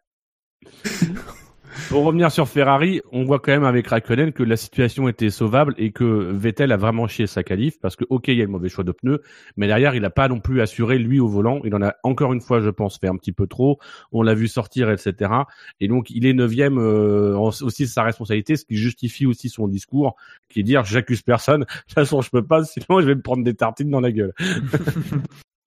Pour 1.89 2.05
revenir 2.05 2.31
sur 2.31 2.47
Ferrari, 2.47 3.01
on 3.11 3.23
voit 3.23 3.39
quand 3.39 3.51
même 3.51 3.63
avec 3.63 3.87
Raikkonen 3.87 4.31
que 4.31 4.43
la 4.43 4.57
situation 4.57 5.07
était 5.07 5.29
sauvable 5.29 5.73
et 5.77 5.91
que 5.91 6.03
Vettel 6.03 6.71
a 6.71 6.77
vraiment 6.77 7.07
chié 7.07 7.27
sa 7.27 7.43
qualif 7.43 7.79
parce 7.79 7.95
que 7.95 8.05
ok 8.09 8.29
il 8.29 8.37
y 8.37 8.41
a 8.41 8.45
le 8.45 8.49
mauvais 8.49 8.69
choix 8.69 8.83
de 8.83 8.91
pneus, 8.91 9.21
mais 9.57 9.67
derrière 9.67 9.93
il 9.93 10.01
n'a 10.01 10.09
pas 10.09 10.27
non 10.27 10.39
plus 10.39 10.61
assuré 10.61 10.97
lui 10.97 11.19
au 11.19 11.27
volant. 11.27 11.61
Il 11.65 11.75
en 11.75 11.81
a 11.81 11.93
encore 12.03 12.33
une 12.33 12.41
fois 12.41 12.61
je 12.61 12.69
pense 12.69 12.97
fait 12.97 13.07
un 13.07 13.15
petit 13.15 13.31
peu 13.31 13.47
trop. 13.47 13.79
On 14.11 14.21
l'a 14.21 14.33
vu 14.33 14.47
sortir 14.47 14.89
etc. 14.89 15.31
Et 15.79 15.87
donc 15.87 16.09
il 16.09 16.25
est 16.25 16.33
neuvième 16.33 16.77
euh, 16.79 17.37
aussi 17.37 17.87
sa 17.87 18.03
responsabilité, 18.03 18.55
ce 18.55 18.65
qui 18.65 18.75
justifie 18.75 19.25
aussi 19.25 19.49
son 19.49 19.67
discours 19.67 20.15
qui 20.49 20.61
est 20.61 20.63
dire 20.63 20.85
j'accuse 20.85 21.21
personne. 21.21 21.61
De 21.61 21.65
toute 21.65 21.93
façon 21.93 22.21
je 22.21 22.29
peux 22.29 22.45
pas 22.45 22.63
sinon 22.63 23.01
je 23.01 23.05
vais 23.05 23.15
me 23.15 23.21
prendre 23.21 23.43
des 23.43 23.53
tartines 23.53 23.89
dans 23.89 24.01
la 24.01 24.11
gueule. 24.11 24.33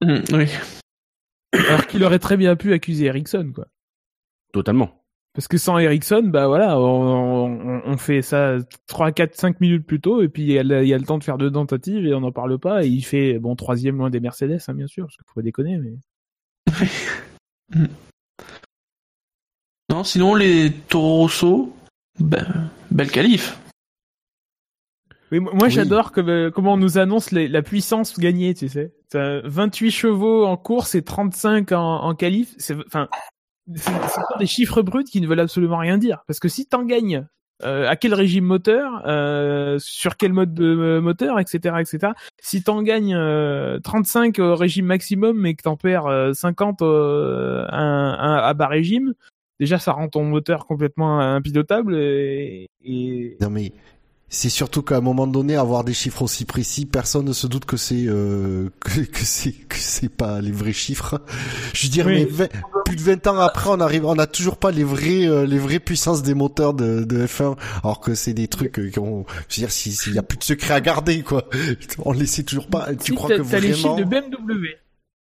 Hum, 0.02 0.22
oui. 0.32 0.46
Alors 1.52 1.86
qu'il 1.86 2.02
aurait 2.04 2.18
très 2.18 2.36
bien 2.36 2.56
pu 2.56 2.72
accuser 2.72 3.06
Ericsson, 3.06 3.52
quoi. 3.54 3.66
Totalement. 4.52 5.02
Parce 5.34 5.48
que 5.48 5.58
sans 5.58 5.78
Ericsson, 5.78 6.22
bah 6.24 6.46
voilà, 6.46 6.78
on, 6.80 7.46
on, 7.58 7.82
on 7.84 7.96
fait 7.98 8.22
ça 8.22 8.56
3, 8.86 9.12
4, 9.12 9.34
5 9.34 9.60
minutes 9.60 9.86
plus 9.86 10.00
tôt, 10.00 10.22
et 10.22 10.28
puis 10.28 10.42
il 10.44 10.50
y, 10.52 10.58
a 10.58 10.62
le- 10.62 10.82
il 10.82 10.88
y 10.88 10.94
a 10.94 10.98
le 10.98 11.04
temps 11.04 11.18
de 11.18 11.24
faire 11.24 11.36
deux 11.36 11.50
tentatives, 11.50 12.06
et 12.06 12.14
on 12.14 12.20
n'en 12.20 12.32
parle 12.32 12.58
pas, 12.58 12.84
et 12.84 12.88
il 12.88 13.02
fait, 13.02 13.38
bon, 13.38 13.54
troisième 13.54 13.98
loin 13.98 14.08
des 14.08 14.20
Mercedes, 14.20 14.60
hein, 14.66 14.74
bien 14.74 14.86
sûr, 14.86 15.04
parce 15.04 15.16
qu'il 15.16 15.24
faut 15.26 15.34
pas 15.34 15.42
déconner, 15.42 15.78
mais... 15.78 15.96
Non, 19.90 20.04
sinon 20.04 20.34
les 20.34 20.72
Toro 20.88 21.18
Rosso, 21.18 21.76
ben, 22.18 22.70
belle 22.90 23.10
qualif. 23.10 23.58
Oui, 25.38 25.44
moi 25.54 25.64
Oui. 25.64 25.70
j'adore 25.70 26.12
euh, 26.18 26.50
comment 26.50 26.74
on 26.74 26.76
nous 26.76 26.98
annonce 26.98 27.30
les- 27.32 27.48
la 27.48 27.62
puissance 27.62 28.18
gagnée, 28.18 28.54
tu 28.54 28.68
sais. 28.68 28.92
T'as 29.10 29.40
28 29.44 29.90
chevaux 29.90 30.44
en 30.46 30.56
course 30.56 30.94
et 30.94 31.02
35 31.02 31.72
en, 31.72 31.80
en 32.02 32.14
qualif. 32.14 32.54
C'est, 32.58 32.76
enfin, 32.86 33.08
c'est 33.74 33.92
des 34.38 34.46
chiffres 34.46 34.82
bruts 34.82 35.04
qui 35.04 35.20
ne 35.20 35.26
veulent 35.26 35.40
absolument 35.40 35.78
rien 35.78 35.98
dire. 35.98 36.22
Parce 36.26 36.40
que 36.40 36.48
si 36.48 36.66
t'en 36.66 36.84
gagnes 36.84 37.26
euh, 37.64 37.88
à 37.88 37.96
quel 37.96 38.12
régime 38.12 38.44
moteur, 38.44 39.02
euh, 39.06 39.78
sur 39.78 40.16
quel 40.18 40.32
mode 40.34 40.52
de 40.52 40.64
euh, 40.66 41.00
moteur, 41.00 41.40
etc., 41.40 41.76
etc. 41.80 42.12
Si 42.42 42.62
t'en 42.62 42.82
gagnes 42.82 43.14
euh, 43.14 43.78
35 43.80 44.38
au 44.40 44.54
régime 44.56 44.84
maximum, 44.86 45.38
mais 45.40 45.54
que 45.54 45.62
t'en 45.62 45.76
perds 45.76 46.06
euh, 46.06 46.32
50 46.34 46.82
euh, 46.82 47.64
un- 47.70 48.16
un- 48.20 48.36
à 48.36 48.52
bas 48.52 48.66
régime, 48.68 49.14
déjà 49.58 49.78
ça 49.78 49.92
rend 49.92 50.08
ton 50.08 50.24
moteur 50.24 50.66
complètement 50.66 51.18
impilotable 51.18 51.96
et, 51.96 52.66
et 52.84 53.36
Non 53.40 53.48
mais 53.48 53.72
c'est 54.28 54.48
surtout 54.48 54.82
qu'à 54.82 54.96
un 54.96 55.00
moment 55.00 55.26
donné, 55.26 55.54
avoir 55.56 55.84
des 55.84 55.94
chiffres 55.94 56.22
aussi 56.22 56.44
précis, 56.44 56.84
personne 56.84 57.24
ne 57.26 57.32
se 57.32 57.46
doute 57.46 57.64
que 57.64 57.76
c'est 57.76 58.06
euh, 58.06 58.70
que, 58.80 59.00
que 59.00 59.20
c'est 59.24 59.52
que 59.52 59.76
c'est 59.76 60.08
pas 60.08 60.40
les 60.40 60.50
vrais 60.52 60.72
chiffres. 60.72 61.20
Je 61.72 61.86
veux 61.86 61.90
dire, 61.92 62.06
Oui. 62.06 62.26
mais 62.38 62.48
plus 62.84 62.96
de 62.96 63.02
20 63.02 63.26
ans 63.28 63.38
après, 63.38 63.70
on 63.70 63.80
arrive, 63.80 64.04
on 64.04 64.18
a 64.18 64.26
toujours 64.26 64.56
pas 64.56 64.70
les 64.72 64.84
vrais 64.84 65.26
euh, 65.26 65.46
les 65.46 65.58
vraies 65.58 65.78
puissances 65.80 66.22
des 66.22 66.34
moteurs 66.34 66.74
de, 66.74 67.04
de 67.04 67.26
F1, 67.26 67.56
alors 67.82 68.00
que 68.00 68.14
c'est 68.14 68.34
des 68.34 68.48
trucs 68.48 68.78
euh, 68.78 68.90
qui 68.90 68.98
ont. 68.98 69.24
Je 69.48 69.60
veux 69.60 69.66
dire, 69.66 69.70
s'il 69.72 70.14
y 70.14 70.18
a 70.18 70.22
plus 70.22 70.38
de 70.38 70.44
secret 70.44 70.74
à 70.74 70.80
garder, 70.80 71.22
quoi. 71.22 71.48
On 72.04 72.12
les 72.12 72.26
sait 72.26 72.42
toujours 72.42 72.66
pas. 72.68 72.94
Tu 72.94 73.12
Si, 73.12 73.12
crois 73.14 73.28
que 73.30 73.42
t'as 73.42 73.60
les 73.60 73.74
chiffres 73.74 73.88
vraiment 73.94 73.98
de 74.00 74.04
BMW. 74.04 74.66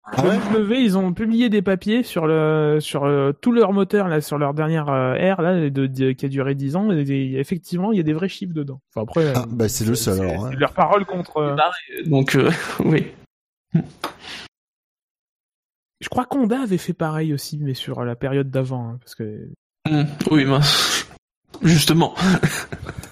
Ah 0.08 0.24
ouais 0.24 0.38
BMW, 0.52 0.74
ils 0.84 0.96
ont 0.96 1.12
publié 1.12 1.48
des 1.48 1.62
papiers 1.62 2.04
sur 2.04 2.26
le 2.28 2.78
sur 2.80 3.04
euh, 3.04 3.32
tout 3.32 3.50
leur 3.50 3.72
moteur 3.72 4.06
là 4.06 4.20
sur 4.20 4.38
leur 4.38 4.54
dernière 4.54 4.88
euh, 4.88 5.14
ère 5.14 5.42
là 5.42 5.68
de, 5.68 5.86
de- 5.88 6.12
qui 6.12 6.24
a 6.26 6.28
duré 6.28 6.54
10 6.54 6.76
ans 6.76 6.92
et 6.92 7.34
effectivement, 7.38 7.90
il 7.90 7.96
y 7.96 8.00
a 8.00 8.04
des 8.04 8.12
vrais 8.12 8.28
chiffres 8.28 8.54
dedans. 8.54 8.80
Enfin 8.94 9.02
après 9.02 9.32
Ah 9.34 9.44
bah 9.50 9.68
c'est 9.68 9.84
le 9.84 9.96
seul 9.96 10.20
alors. 10.20 10.46
hein. 10.46 10.50
leur 10.56 10.72
parole 10.74 11.04
contre 11.06 11.38
euh, 11.38 11.56
Donc, 12.06 12.36
euh, 12.36 12.50
oui. 12.84 13.06
Je 16.00 16.08
crois 16.08 16.24
qu'Honda 16.24 16.60
avait 16.62 16.78
fait 16.78 16.92
pareil 16.92 17.32
aussi 17.34 17.58
mais 17.60 17.74
sur 17.74 18.04
la 18.04 18.14
période 18.14 18.50
d'avant 18.50 18.88
hein, 18.90 18.98
parce 19.00 19.14
que 19.16 19.48
Mm, 19.88 20.02
Oui, 20.32 20.44
mince. 20.44 21.08
Justement. 21.62 22.14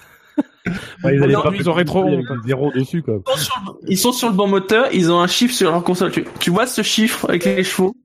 Ouais, 1.03 1.15
ils 1.15 1.19
Non, 1.21 1.41
pas 1.41 2.35
zéro 2.45 2.71
dessus, 2.71 3.01
quoi. 3.01 3.19
Sont 3.27 3.37
sur 3.37 3.55
le- 3.65 3.89
Ils 3.91 3.97
sont 3.97 4.11
sur 4.11 4.27
le 4.29 4.33
bon 4.35 4.47
moteur, 4.47 4.87
ils 4.93 5.11
ont 5.11 5.19
un 5.19 5.27
chiffre 5.27 5.53
sur 5.53 5.71
leur 5.71 5.83
console. 5.83 6.11
Tu, 6.11 6.25
tu 6.39 6.49
vois 6.49 6.65
ce 6.67 6.81
chiffre 6.81 7.25
avec 7.29 7.45
les 7.45 7.63
chevaux? 7.63 7.95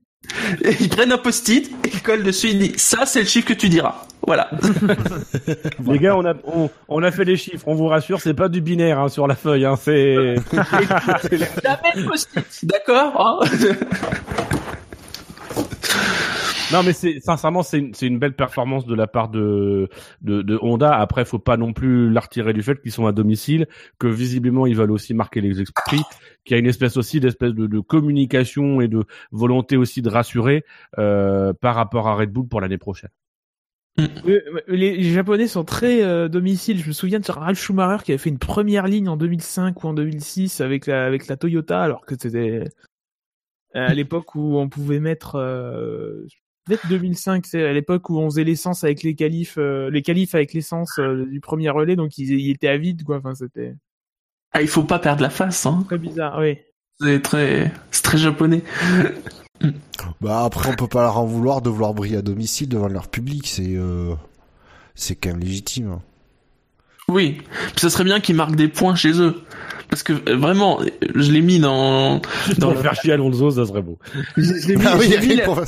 Et 0.63 0.75
Ils 0.79 0.89
prennent 0.89 1.11
un 1.11 1.17
post-it, 1.17 1.67
et 1.85 1.89
ils 1.91 2.01
collent 2.01 2.23
dessus, 2.23 2.49
ils 2.49 2.59
disent 2.59 2.77
ça 2.77 3.05
c'est 3.05 3.21
le 3.21 3.25
chiffre 3.25 3.47
que 3.47 3.53
tu 3.53 3.69
diras. 3.69 4.05
Voilà. 4.27 4.51
Les 5.87 5.97
gars, 5.97 6.15
on 6.15 6.23
a, 6.23 6.35
on, 6.45 6.69
on 6.87 7.01
a 7.01 7.09
fait 7.09 7.25
les 7.25 7.37
chiffres, 7.37 7.63
on 7.67 7.73
vous 7.73 7.87
rassure, 7.87 8.21
c'est 8.21 8.35
pas 8.35 8.49
du 8.49 8.61
binaire 8.61 8.99
hein, 8.99 9.09
sur 9.09 9.25
la 9.27 9.33
feuille, 9.33 9.65
hein, 9.65 9.75
c'est... 9.75 10.35
La 11.63 11.79
même 11.95 12.05
post-it, 12.05 12.45
d'accord 12.65 13.39
hein 13.41 13.45
Non, 16.71 16.83
mais 16.83 16.93
c'est 16.93 17.19
sincèrement, 17.19 17.63
c'est 17.63 17.79
une, 17.79 17.93
c'est 17.93 18.07
une 18.07 18.17
belle 18.17 18.35
performance 18.35 18.85
de 18.85 18.95
la 18.95 19.05
part 19.05 19.27
de, 19.27 19.89
de, 20.21 20.41
de 20.41 20.57
Honda. 20.61 20.95
Après, 20.95 21.25
faut 21.25 21.39
pas 21.39 21.57
non 21.57 21.73
plus 21.73 22.09
la 22.09 22.21
retirer 22.21 22.53
du 22.53 22.63
fait 22.63 22.81
qu'ils 22.81 22.93
sont 22.93 23.05
à 23.07 23.11
domicile, 23.11 23.67
que 23.99 24.07
visiblement 24.07 24.65
ils 24.65 24.75
veulent 24.75 24.91
aussi 24.91 25.13
marquer 25.13 25.41
les 25.41 25.59
esprits, 25.59 26.01
qu'il 26.45 26.55
y 26.55 26.57
a 26.57 26.59
une 26.59 26.67
espèce 26.67 26.95
aussi 26.95 27.19
d'espèce 27.19 27.53
de, 27.53 27.67
de 27.67 27.79
communication 27.81 28.79
et 28.79 28.87
de 28.87 29.03
volonté 29.31 29.75
aussi 29.75 30.01
de 30.01 30.09
rassurer 30.09 30.63
euh, 30.97 31.51
par 31.53 31.75
rapport 31.75 32.07
à 32.07 32.15
Red 32.15 32.31
Bull 32.31 32.47
pour 32.47 32.61
l'année 32.61 32.77
prochaine. 32.77 33.09
Euh, 33.99 34.39
les, 34.67 34.95
les 34.95 35.11
Japonais 35.11 35.47
sont 35.47 35.65
très 35.65 36.01
euh, 36.03 36.29
domiciles. 36.29 36.79
Je 36.79 36.87
me 36.87 36.93
souviens 36.93 37.19
de 37.19 37.29
Ralph 37.29 37.59
Schumacher 37.59 38.03
qui 38.03 38.11
avait 38.11 38.17
fait 38.17 38.29
une 38.29 38.39
première 38.39 38.87
ligne 38.87 39.09
en 39.09 39.17
2005 39.17 39.83
ou 39.83 39.87
en 39.87 39.93
2006 39.93 40.61
avec 40.61 40.87
la 40.87 41.05
avec 41.05 41.27
la 41.27 41.35
Toyota, 41.35 41.81
alors 41.81 42.05
que 42.05 42.15
c'était 42.17 42.63
euh, 43.75 43.87
à 43.87 43.93
l'époque 43.93 44.35
où 44.35 44.57
on 44.57 44.67
pouvait 44.67 44.99
mettre 44.99 45.35
euh, 45.35 46.25
peut-être 46.65 46.87
2005, 46.87 47.45
c'est 47.45 47.65
à 47.65 47.73
l'époque 47.73 48.09
où 48.09 48.19
on 48.19 48.29
faisait 48.29 48.43
l'essence 48.43 48.83
avec 48.83 49.03
les 49.03 49.15
qualifs, 49.15 49.55
euh, 49.57 49.89
les 49.89 50.01
qualifs 50.01 50.35
avec 50.35 50.53
l'essence 50.53 50.99
euh, 50.99 51.25
du 51.25 51.39
premier 51.39 51.69
relais, 51.69 51.95
donc 51.95 52.17
ils, 52.17 52.31
ils 52.31 52.51
étaient 52.51 52.67
à 52.67 52.77
vide 52.77 53.03
quoi. 53.03 53.17
Enfin, 53.17 53.33
c'était 53.35 53.75
Ah, 54.53 54.61
il 54.61 54.67
faut 54.67 54.83
pas 54.83 54.99
perdre 54.99 55.21
la 55.23 55.29
face, 55.29 55.65
hein. 55.65 55.83
très 55.87 55.97
bizarre. 55.97 56.37
Oui. 56.39 56.57
C'est 56.99 57.21
très, 57.21 57.71
c'est 57.91 58.03
très 58.03 58.17
japonais. 58.17 58.63
Bah 60.19 60.43
après 60.45 60.69
on 60.71 60.75
peut 60.75 60.87
pas 60.87 61.03
leur 61.03 61.19
en 61.19 61.25
vouloir 61.25 61.61
de 61.61 61.69
vouloir 61.69 61.93
briller 61.93 62.17
à 62.17 62.21
domicile 62.23 62.67
devant 62.67 62.87
leur 62.87 63.07
public, 63.07 63.45
c'est 63.47 63.75
euh, 63.75 64.15
c'est 64.95 65.15
quand 65.15 65.29
même 65.29 65.39
légitime. 65.39 65.99
Oui. 67.07 67.37
Puis 67.67 67.79
ça 67.81 67.91
serait 67.91 68.03
bien 68.03 68.19
qu'ils 68.19 68.35
marquent 68.35 68.55
des 68.55 68.67
points 68.67 68.95
chez 68.95 69.19
eux. 69.21 69.35
Parce 69.89 70.01
que 70.01 70.13
euh, 70.13 70.35
vraiment, 70.37 70.79
je 71.13 71.31
l'ai 71.31 71.41
mis 71.41 71.59
dans, 71.59 72.15
dans, 72.57 72.67
Pour 72.69 72.71
le- 72.71 72.81
faire 72.81 72.95
chier 72.95 73.11
Alonso, 73.13 73.51
ça 73.51 73.65
serait 73.67 73.81
beau. 73.83 73.99
je- 74.37 74.41
je 74.41 74.67
l'ai 74.69 74.75
mis, 74.77 74.83
Ah 74.87 74.95
oui, 74.97 75.11
je 75.11 75.19
l'ai 75.19 75.35
mis 75.35 75.41
pour- 75.43 75.61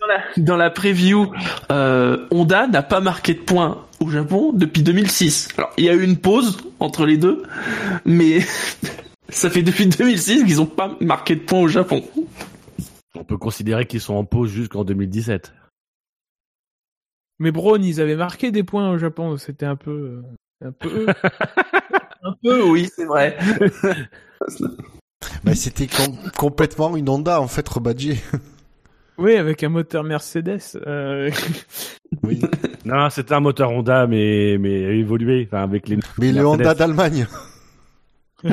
dans 0.00 0.06
la, 0.06 0.22
dans 0.36 0.56
la 0.56 0.70
preview, 0.70 1.32
euh, 1.70 2.26
Honda 2.30 2.66
n'a 2.66 2.82
pas 2.82 3.00
marqué 3.00 3.34
de 3.34 3.40
points 3.40 3.86
au 4.00 4.08
Japon 4.08 4.52
depuis 4.52 4.82
2006. 4.82 5.48
Alors, 5.58 5.70
il 5.76 5.84
y 5.84 5.90
a 5.90 5.94
eu 5.94 6.02
une 6.02 6.16
pause 6.16 6.58
entre 6.80 7.04
les 7.06 7.18
deux, 7.18 7.42
mais 8.04 8.40
ça 9.28 9.50
fait 9.50 9.62
depuis 9.62 9.86
2006 9.86 10.44
qu'ils 10.44 10.60
ont 10.60 10.66
pas 10.66 10.96
marqué 11.00 11.36
de 11.36 11.40
points 11.40 11.60
au 11.60 11.68
Japon. 11.68 12.02
On 13.14 13.24
peut 13.24 13.36
considérer 13.36 13.86
qu'ils 13.86 14.00
sont 14.00 14.14
en 14.14 14.24
pause 14.24 14.50
jusqu'en 14.50 14.84
2017. 14.84 15.52
Mais 17.38 17.50
Braun, 17.52 17.82
ils 17.82 18.00
avaient 18.00 18.16
marqué 18.16 18.50
des 18.50 18.62
points 18.62 18.90
au 18.90 18.98
Japon. 18.98 19.36
C'était 19.36 19.66
un 19.66 19.76
peu 19.76 20.22
euh, 20.62 20.66
un 20.68 20.72
peu. 20.72 21.06
Un 22.22 22.34
peu, 22.42 22.62
oui, 22.64 22.90
c'est 22.94 23.06
vrai. 23.06 23.38
Bah, 25.44 25.54
c'était 25.54 25.86
com- 25.86 26.16
complètement 26.36 26.94
une 26.96 27.08
Honda 27.08 27.40
en 27.40 27.48
fait 27.48 27.66
rebadgée. 27.66 28.18
Oui, 29.20 29.36
avec 29.36 29.62
un 29.62 29.68
moteur 29.68 30.02
Mercedes. 30.04 30.60
Euh... 30.86 31.30
Oui. 32.24 32.40
Non, 32.84 33.08
c'était 33.08 33.34
un 33.34 33.40
moteur 33.40 33.70
Honda, 33.70 34.08
mais, 34.08 34.56
mais 34.58 34.80
évolué, 34.98 35.46
enfin, 35.46 35.62
avec 35.62 35.88
les... 35.88 35.96
Mais 36.18 36.32
le. 36.32 36.44
Honda 36.44 36.74
d'Allemagne. 36.74 37.28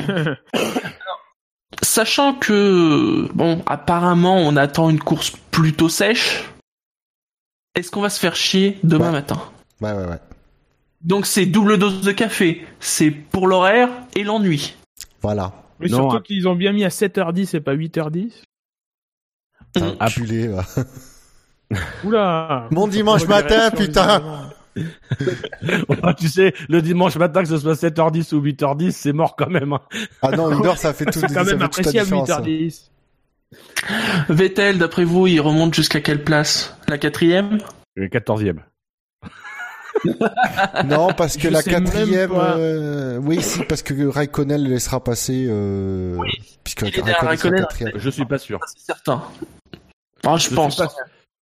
Sachant 1.82 2.34
que, 2.34 3.28
bon, 3.34 3.62
apparemment, 3.66 4.36
on 4.36 4.56
attend 4.56 4.90
une 4.90 5.00
course 5.00 5.32
plutôt 5.50 5.88
sèche. 5.88 6.44
Est-ce 7.74 7.90
qu'on 7.90 8.00
va 8.00 8.10
se 8.10 8.20
faire 8.20 8.36
chier 8.36 8.78
demain 8.84 9.06
Ouais. 9.06 9.12
matin? 9.12 9.40
Ouais 9.80 9.92
ouais 9.92 10.06
ouais. 10.06 10.18
Donc 11.00 11.26
c'est 11.26 11.46
double 11.46 11.78
dose 11.78 12.00
de 12.00 12.12
café. 12.12 12.64
C'est 12.80 13.10
pour 13.10 13.46
l'horaire 13.46 13.88
et 14.16 14.24
l'ennui. 14.24 14.74
Voilà. 15.22 15.52
Mais 15.78 15.88
Non, 15.88 16.10
surtout 16.10 16.22
qu'ils 16.22 16.48
ont 16.48 16.56
bien 16.56 16.72
mis 16.72 16.84
à 16.84 16.88
7h10 16.88 17.56
et 17.56 17.60
pas 17.60 17.74
8h10. 17.76 18.42
Enculé, 20.00 20.48
va. 20.48 20.64
Oula 22.04 22.68
Mon 22.70 22.88
dimanche 22.88 23.26
matin, 23.26 23.70
putain. 23.70 24.50
tu 26.18 26.28
sais, 26.28 26.54
le 26.68 26.80
dimanche 26.82 27.16
matin, 27.16 27.42
que 27.42 27.48
ce 27.48 27.58
soit 27.58 27.74
7h10 27.74 28.34
ou 28.34 28.40
8h10, 28.42 28.90
c'est 28.92 29.12
mort 29.12 29.34
quand 29.36 29.50
même. 29.50 29.72
hein. 29.72 29.80
Ah 30.22 30.30
non, 30.30 30.50
une 30.56 30.64
heure 30.66 30.76
ça 30.78 30.92
fait 30.94 31.04
tout 31.10 31.18
C'est 31.20 31.26
quand 31.28 31.44
ça 31.44 31.44
même 31.44 31.58
la 31.58 31.64
appréciable 31.66 32.04
différence. 32.06 32.30
hein. 32.30 32.40
8h10. 32.42 32.82
Vettel, 34.28 34.78
d'après 34.78 35.04
vous, 35.04 35.26
il 35.26 35.40
remonte 35.40 35.74
jusqu'à 35.74 36.00
quelle 36.00 36.22
place? 36.22 36.76
La 36.86 36.96
quatrième? 36.98 37.58
Le 37.96 38.06
14e. 38.08 38.58
Non, 40.84 41.08
parce 41.16 41.36
que 41.36 41.42
Je 41.44 41.48
la 41.48 41.62
quatrième, 41.62 42.30
euh, 42.34 43.18
oui, 43.18 43.42
si, 43.42 43.64
parce 43.64 43.82
que 43.82 44.06
Raikkonen 44.06 44.62
le 44.62 44.68
laissera 44.70 45.02
passer, 45.02 45.46
euh, 45.48 46.16
puisque 46.62 46.84
est 46.84 46.90
derrière 46.92 47.16
Raikkonen 47.16 47.16
sera 47.16 47.28
Raikkonen. 47.30 47.60
quatrième. 47.62 47.92
Je 47.96 48.10
suis 48.10 48.24
pas 48.24 48.38
sûr. 48.38 48.60
Ça, 48.60 48.66
C'est 48.76 48.84
certain. 48.86 49.22
Ah, 50.34 50.36
je, 50.36 50.50
Je 50.50 50.54
pense. 50.54 50.74
suis 50.74 50.82
pas, 50.84 50.92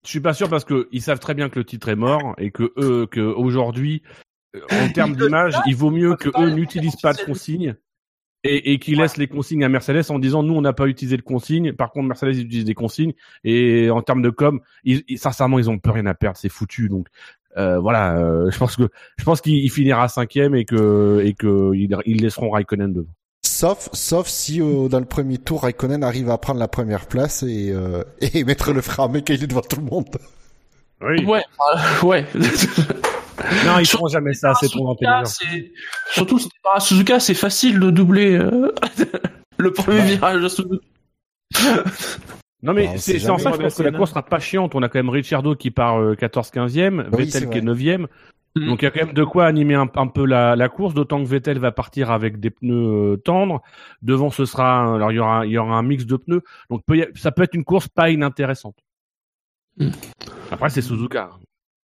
je 0.04 0.08
suis 0.10 0.20
pas 0.20 0.34
sûr 0.34 0.48
parce 0.48 0.64
que 0.64 0.88
ils 0.92 1.02
savent 1.02 1.18
très 1.20 1.34
bien 1.34 1.48
que 1.48 1.58
le 1.58 1.64
titre 1.64 1.88
est 1.88 1.96
mort 1.96 2.34
et 2.38 2.50
que 2.50 2.72
eux, 2.76 3.06
que 3.10 3.20
aujourd'hui, 3.20 4.02
euh, 4.54 4.60
en 4.70 4.88
termes 4.92 5.16
d'image, 5.16 5.54
il 5.66 5.74
vaut 5.76 5.90
mieux 5.90 6.14
que 6.16 6.28
eux 6.40 6.50
n'utilisent 6.50 6.96
pas 6.96 7.12
de 7.12 7.20
consignes 7.22 7.74
et, 8.44 8.72
et 8.72 8.78
qu'ils 8.78 8.98
laissent 8.98 9.16
les 9.16 9.26
consignes 9.26 9.64
à 9.64 9.68
Mercedes 9.68 10.08
en 10.10 10.18
disant 10.20 10.42
nous 10.44 10.54
on 10.54 10.60
n'a 10.60 10.72
pas 10.72 10.86
utilisé 10.86 11.16
de 11.16 11.22
consignes. 11.22 11.72
Par 11.72 11.90
contre 11.90 12.06
Mercedes 12.06 12.36
ils 12.36 12.44
utilisent 12.44 12.64
des 12.64 12.74
consignes 12.74 13.14
et 13.42 13.90
en 13.90 14.02
termes 14.02 14.22
de 14.22 14.30
com, 14.30 14.60
ils, 14.84 15.02
ils- 15.08 15.18
sincèrement 15.18 15.58
ils 15.58 15.68
ont 15.68 15.78
plus 15.78 15.90
rien 15.92 16.06
à 16.06 16.14
perdre, 16.14 16.36
c'est 16.38 16.48
foutu. 16.48 16.88
Donc 16.88 17.08
euh, 17.56 17.78
voilà, 17.80 18.16
euh, 18.18 18.50
je 18.50 18.58
pense 18.58 18.76
que 18.76 18.88
je 19.18 19.24
pense 19.24 19.40
qu'il 19.40 19.54
il 19.56 19.70
finira 19.70 20.06
cinquième 20.08 20.54
et 20.54 20.64
que 20.64 21.20
et 21.24 21.34
que 21.34 21.72
ils, 21.74 21.96
ils 22.04 22.20
laisseront 22.22 22.50
Raikkonen 22.50 22.92
devant. 22.92 23.10
Sauf, 23.56 23.88
sauf 23.94 24.28
si 24.28 24.60
euh, 24.60 24.88
dans 24.88 24.98
le 24.98 25.06
premier 25.06 25.38
tour, 25.38 25.62
Raikkonen 25.62 26.04
arrive 26.04 26.28
à 26.28 26.36
prendre 26.36 26.60
la 26.60 26.68
première 26.68 27.06
place 27.06 27.42
et, 27.42 27.70
euh, 27.70 28.04
et 28.20 28.44
mettre 28.44 28.74
le 28.74 28.82
frein 28.82 29.04
à 29.04 29.08
main 29.08 29.22
qu'il 29.22 29.42
est 29.42 29.46
devant 29.46 29.62
tout 29.62 29.80
le 29.80 29.86
monde. 29.86 30.14
Oui. 31.00 31.24
Ouais, 31.24 31.42
euh, 31.74 32.06
ouais. 32.06 32.26
Non, 33.64 33.78
ils 33.78 33.86
feront 33.86 34.08
jamais 34.08 34.34
ça, 34.34 34.52
c'est 34.60 34.68
trop 34.68 34.92
intelligent. 34.92 35.32
Surtout, 36.12 36.38
c'était 36.38 36.58
pas 36.62 36.74
à 36.74 36.80
Suzuka, 36.80 37.18
c'est 37.18 37.32
facile 37.32 37.80
de 37.80 37.88
doubler 37.90 38.36
euh, 38.36 38.74
le 39.56 39.72
premier 39.72 40.02
virage 40.02 40.42
de 40.42 40.48
Suzuka. 40.48 41.84
Non 42.66 42.74
mais 42.74 42.86
Bah, 42.86 42.92
c'est 42.98 43.30
en 43.30 43.38
ça 43.38 43.50
que 43.52 43.56
je 43.56 43.62
pense 43.62 43.74
que 43.76 43.82
la 43.82 43.92
course 43.92 44.10
sera 44.10 44.22
pas 44.24 44.38
chiante. 44.40 44.74
On 44.74 44.82
a 44.82 44.88
quand 44.88 44.98
même 44.98 45.08
Ricciardo 45.08 45.54
qui 45.54 45.70
part 45.70 45.98
euh, 46.00 46.14
14-15e, 46.14 47.06
Oui, 47.12 47.24
Vettel 47.24 47.48
qui 47.48 47.58
est 47.58 47.60
vrai. 47.62 47.74
9e. 47.74 48.06
Mm. 48.56 48.66
Donc 48.66 48.82
il 48.82 48.84
y 48.86 48.88
a 48.88 48.90
quand 48.90 49.04
même 49.06 49.14
de 49.14 49.24
quoi 49.24 49.46
animer 49.46 49.74
un, 49.74 49.88
un 49.94 50.06
peu 50.06 50.24
la, 50.26 50.56
la 50.56 50.68
course, 50.68 50.94
d'autant 50.94 51.22
que 51.22 51.28
Vettel 51.28 51.58
va 51.58 51.72
partir 51.72 52.10
avec 52.10 52.40
des 52.40 52.50
pneus 52.50 53.12
euh, 53.12 53.16
tendres. 53.18 53.62
Devant 54.02 54.30
ce 54.30 54.44
sera 54.46 54.78
un- 54.80 54.94
alors 54.96 55.12
il 55.12 55.16
y 55.16 55.18
aura 55.18 55.46
il 55.46 55.52
y 55.52 55.58
aura 55.58 55.76
un 55.76 55.82
mix 55.82 56.06
de 56.06 56.16
pneus. 56.16 56.42
Donc 56.70 56.82
peut 56.86 57.06
ça 57.14 57.30
peut 57.32 57.42
être 57.42 57.54
une 57.54 57.64
course 57.64 57.88
pas 57.88 58.10
inintéressante. 58.10 58.76
Mm. 59.78 59.90
Après 60.50 60.70
c'est 60.70 60.82
Suzuka. 60.82 61.30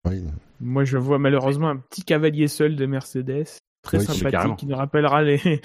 Oui. 0.08 0.24
Moi, 0.60 0.84
je 0.84 0.96
vois 0.96 1.18
malheureusement 1.18 1.68
un 1.68 1.76
petit 1.76 2.02
cavalier 2.04 2.46
seul 2.48 2.76
de 2.76 2.86
Mercedes, 2.86 3.46
très 3.82 3.98
Oui, 3.98 4.04
sympathique, 4.04 4.56
qui 4.56 4.66
nous 4.66 4.76
rappellera 4.76 5.22
les 5.22 5.60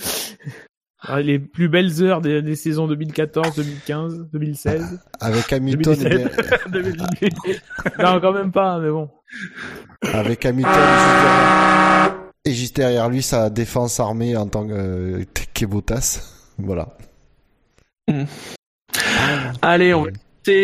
les 1.21 1.39
plus 1.39 1.69
belles 1.69 2.03
heures 2.03 2.21
des, 2.21 2.41
des 2.41 2.55
saisons 2.55 2.87
2014, 2.87 3.55
2015, 3.55 4.27
2016. 4.33 4.99
Avec 5.19 5.51
Hamilton, 5.53 5.93
et 5.93 6.09
2017. 6.09 6.71
bien- 6.71 6.81
2018. 6.81 7.33
non, 7.99 8.19
quand 8.19 8.33
même 8.33 8.51
pas, 8.51 8.79
mais 8.79 8.89
bon. 8.89 9.09
avec 10.13 10.45
Hamilton 10.45 10.73
juste 10.73 11.21
derrière- 11.23 12.15
et 12.45 12.53
juste 12.53 12.75
derrière 12.77 13.09
lui 13.09 13.21
sa 13.21 13.49
défense 13.49 13.99
armée 13.99 14.37
en 14.37 14.47
tant 14.47 14.65
que 14.67 14.73
euh, 14.73 15.23
Kebotas. 15.53 16.21
Voilà. 16.57 16.89
Allez, 19.61 19.93
on. 19.93 20.07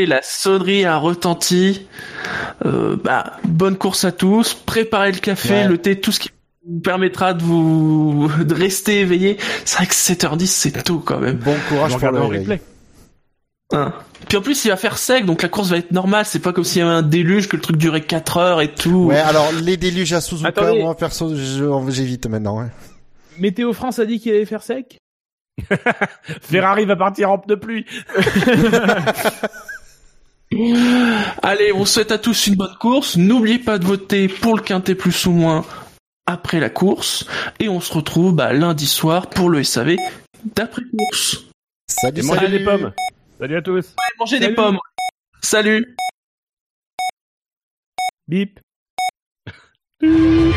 La 0.08 0.22
sonnerie 0.22 0.86
a 0.86 0.96
retenti. 0.98 1.88
Euh, 2.66 2.96
bah, 2.96 3.34
bonne 3.44 3.76
course 3.78 4.06
à 4.06 4.14
tous. 4.14 4.54
Préparez 4.54 5.12
le 5.12 5.18
café, 5.20 5.54
Ouais. 5.56 5.68
le 5.68 5.78
thé, 5.78 6.00
tout 6.00 6.14
ce 6.14 6.22
qui 6.22 6.30
vous 6.68 6.80
permettra 6.80 7.34
de 7.34 7.44
vous 7.44 8.30
de 8.44 8.54
rester 8.54 9.02
éveillé. 9.02 9.38
C'est 9.66 9.78
vrai 9.78 9.88
que 9.88 9.94
7h10, 9.94 10.46
c'est 10.48 10.84
tôt 10.84 11.00
quand 11.00 11.20
même. 11.20 11.38
Bon 11.38 11.56
courage 11.70 11.92
pour 11.92 12.00
regarde 12.02 12.16
le 12.16 12.40
replay. 12.40 12.62
Hein. 13.72 13.94
Puis 14.30 14.38
en 14.38 14.42
plus, 14.42 14.64
il 14.66 14.70
va 14.70 14.78
faire 14.78 14.98
sec, 14.98 15.26
donc 15.26 15.42
la 15.42 15.50
course 15.50 15.70
va 15.70 15.78
être 15.78 15.92
normale. 15.92 16.26
C'est 16.26 16.40
pas 16.40 16.54
comme 16.54 16.64
s'il 16.64 16.80
y 16.80 16.82
avait 16.86 16.92
un 16.94 17.02
déluge, 17.02 17.50
que 17.50 17.56
le 17.56 17.62
truc 17.62 17.76
durait 17.78 18.02
4 18.02 18.38
heures 18.38 18.62
et 18.62 18.74
tout. 18.74 19.06
Ouais, 19.08 19.18
alors 19.18 19.52
les 19.52 19.78
déluges 19.78 20.14
à 20.14 20.22
Suzuka, 20.22 20.50
Attendez. 20.50 20.82
moi 20.82 20.96
perso, 20.96 21.34
j'évite 21.90 22.28
maintenant. 22.28 22.60
hein. 22.62 22.70
Météo 23.40 23.74
France 23.74 24.00
a 24.00 24.06
dit 24.06 24.20
qu'il 24.20 24.32
allait 24.32 24.46
faire 24.46 24.62
sec. 24.64 24.98
Ferrari 26.42 26.86
va 26.86 26.96
partir 26.96 27.32
en 27.32 27.38
pneu 27.40 27.60
pluie. 27.60 27.86
Allez, 31.42 31.74
on 31.74 31.86
souhaite 31.86 32.12
à 32.12 32.18
tous 32.20 32.48
une 32.48 32.56
bonne 32.56 32.76
course. 32.80 33.18
N'oubliez 33.18 33.60
pas 33.60 33.80
de 33.80 33.86
voter 33.86 34.28
pour 34.28 34.56
le 34.56 34.62
quintet 34.62 34.94
plus 34.96 35.26
ou 35.26 35.32
moins 35.32 35.66
après 36.26 36.60
la 36.60 36.70
course. 36.70 37.26
Et 37.60 37.70
on 37.70 37.80
se 37.80 37.94
retrouve 37.94 38.34
bah, 38.36 38.54
lundi 38.54 38.88
soir 38.88 39.30
pour 39.30 39.50
le 39.50 39.64
SAV 39.64 39.96
d'après-course. 40.56 41.46
Salut, 41.88 42.20
Et 42.20 42.24
mangez 42.24 42.40
salut. 42.42 42.58
des 42.60 42.64
pommes. 42.66 42.94
Salut 43.40 43.56
à 43.58 43.62
tous. 43.62 43.96
Mangez 44.20 44.40
des 44.40 44.46
Salut. 44.46 44.56
pommes. 44.56 44.80
Salut 45.42 45.96
Bip. 48.28 48.60
Bip. 50.00 50.56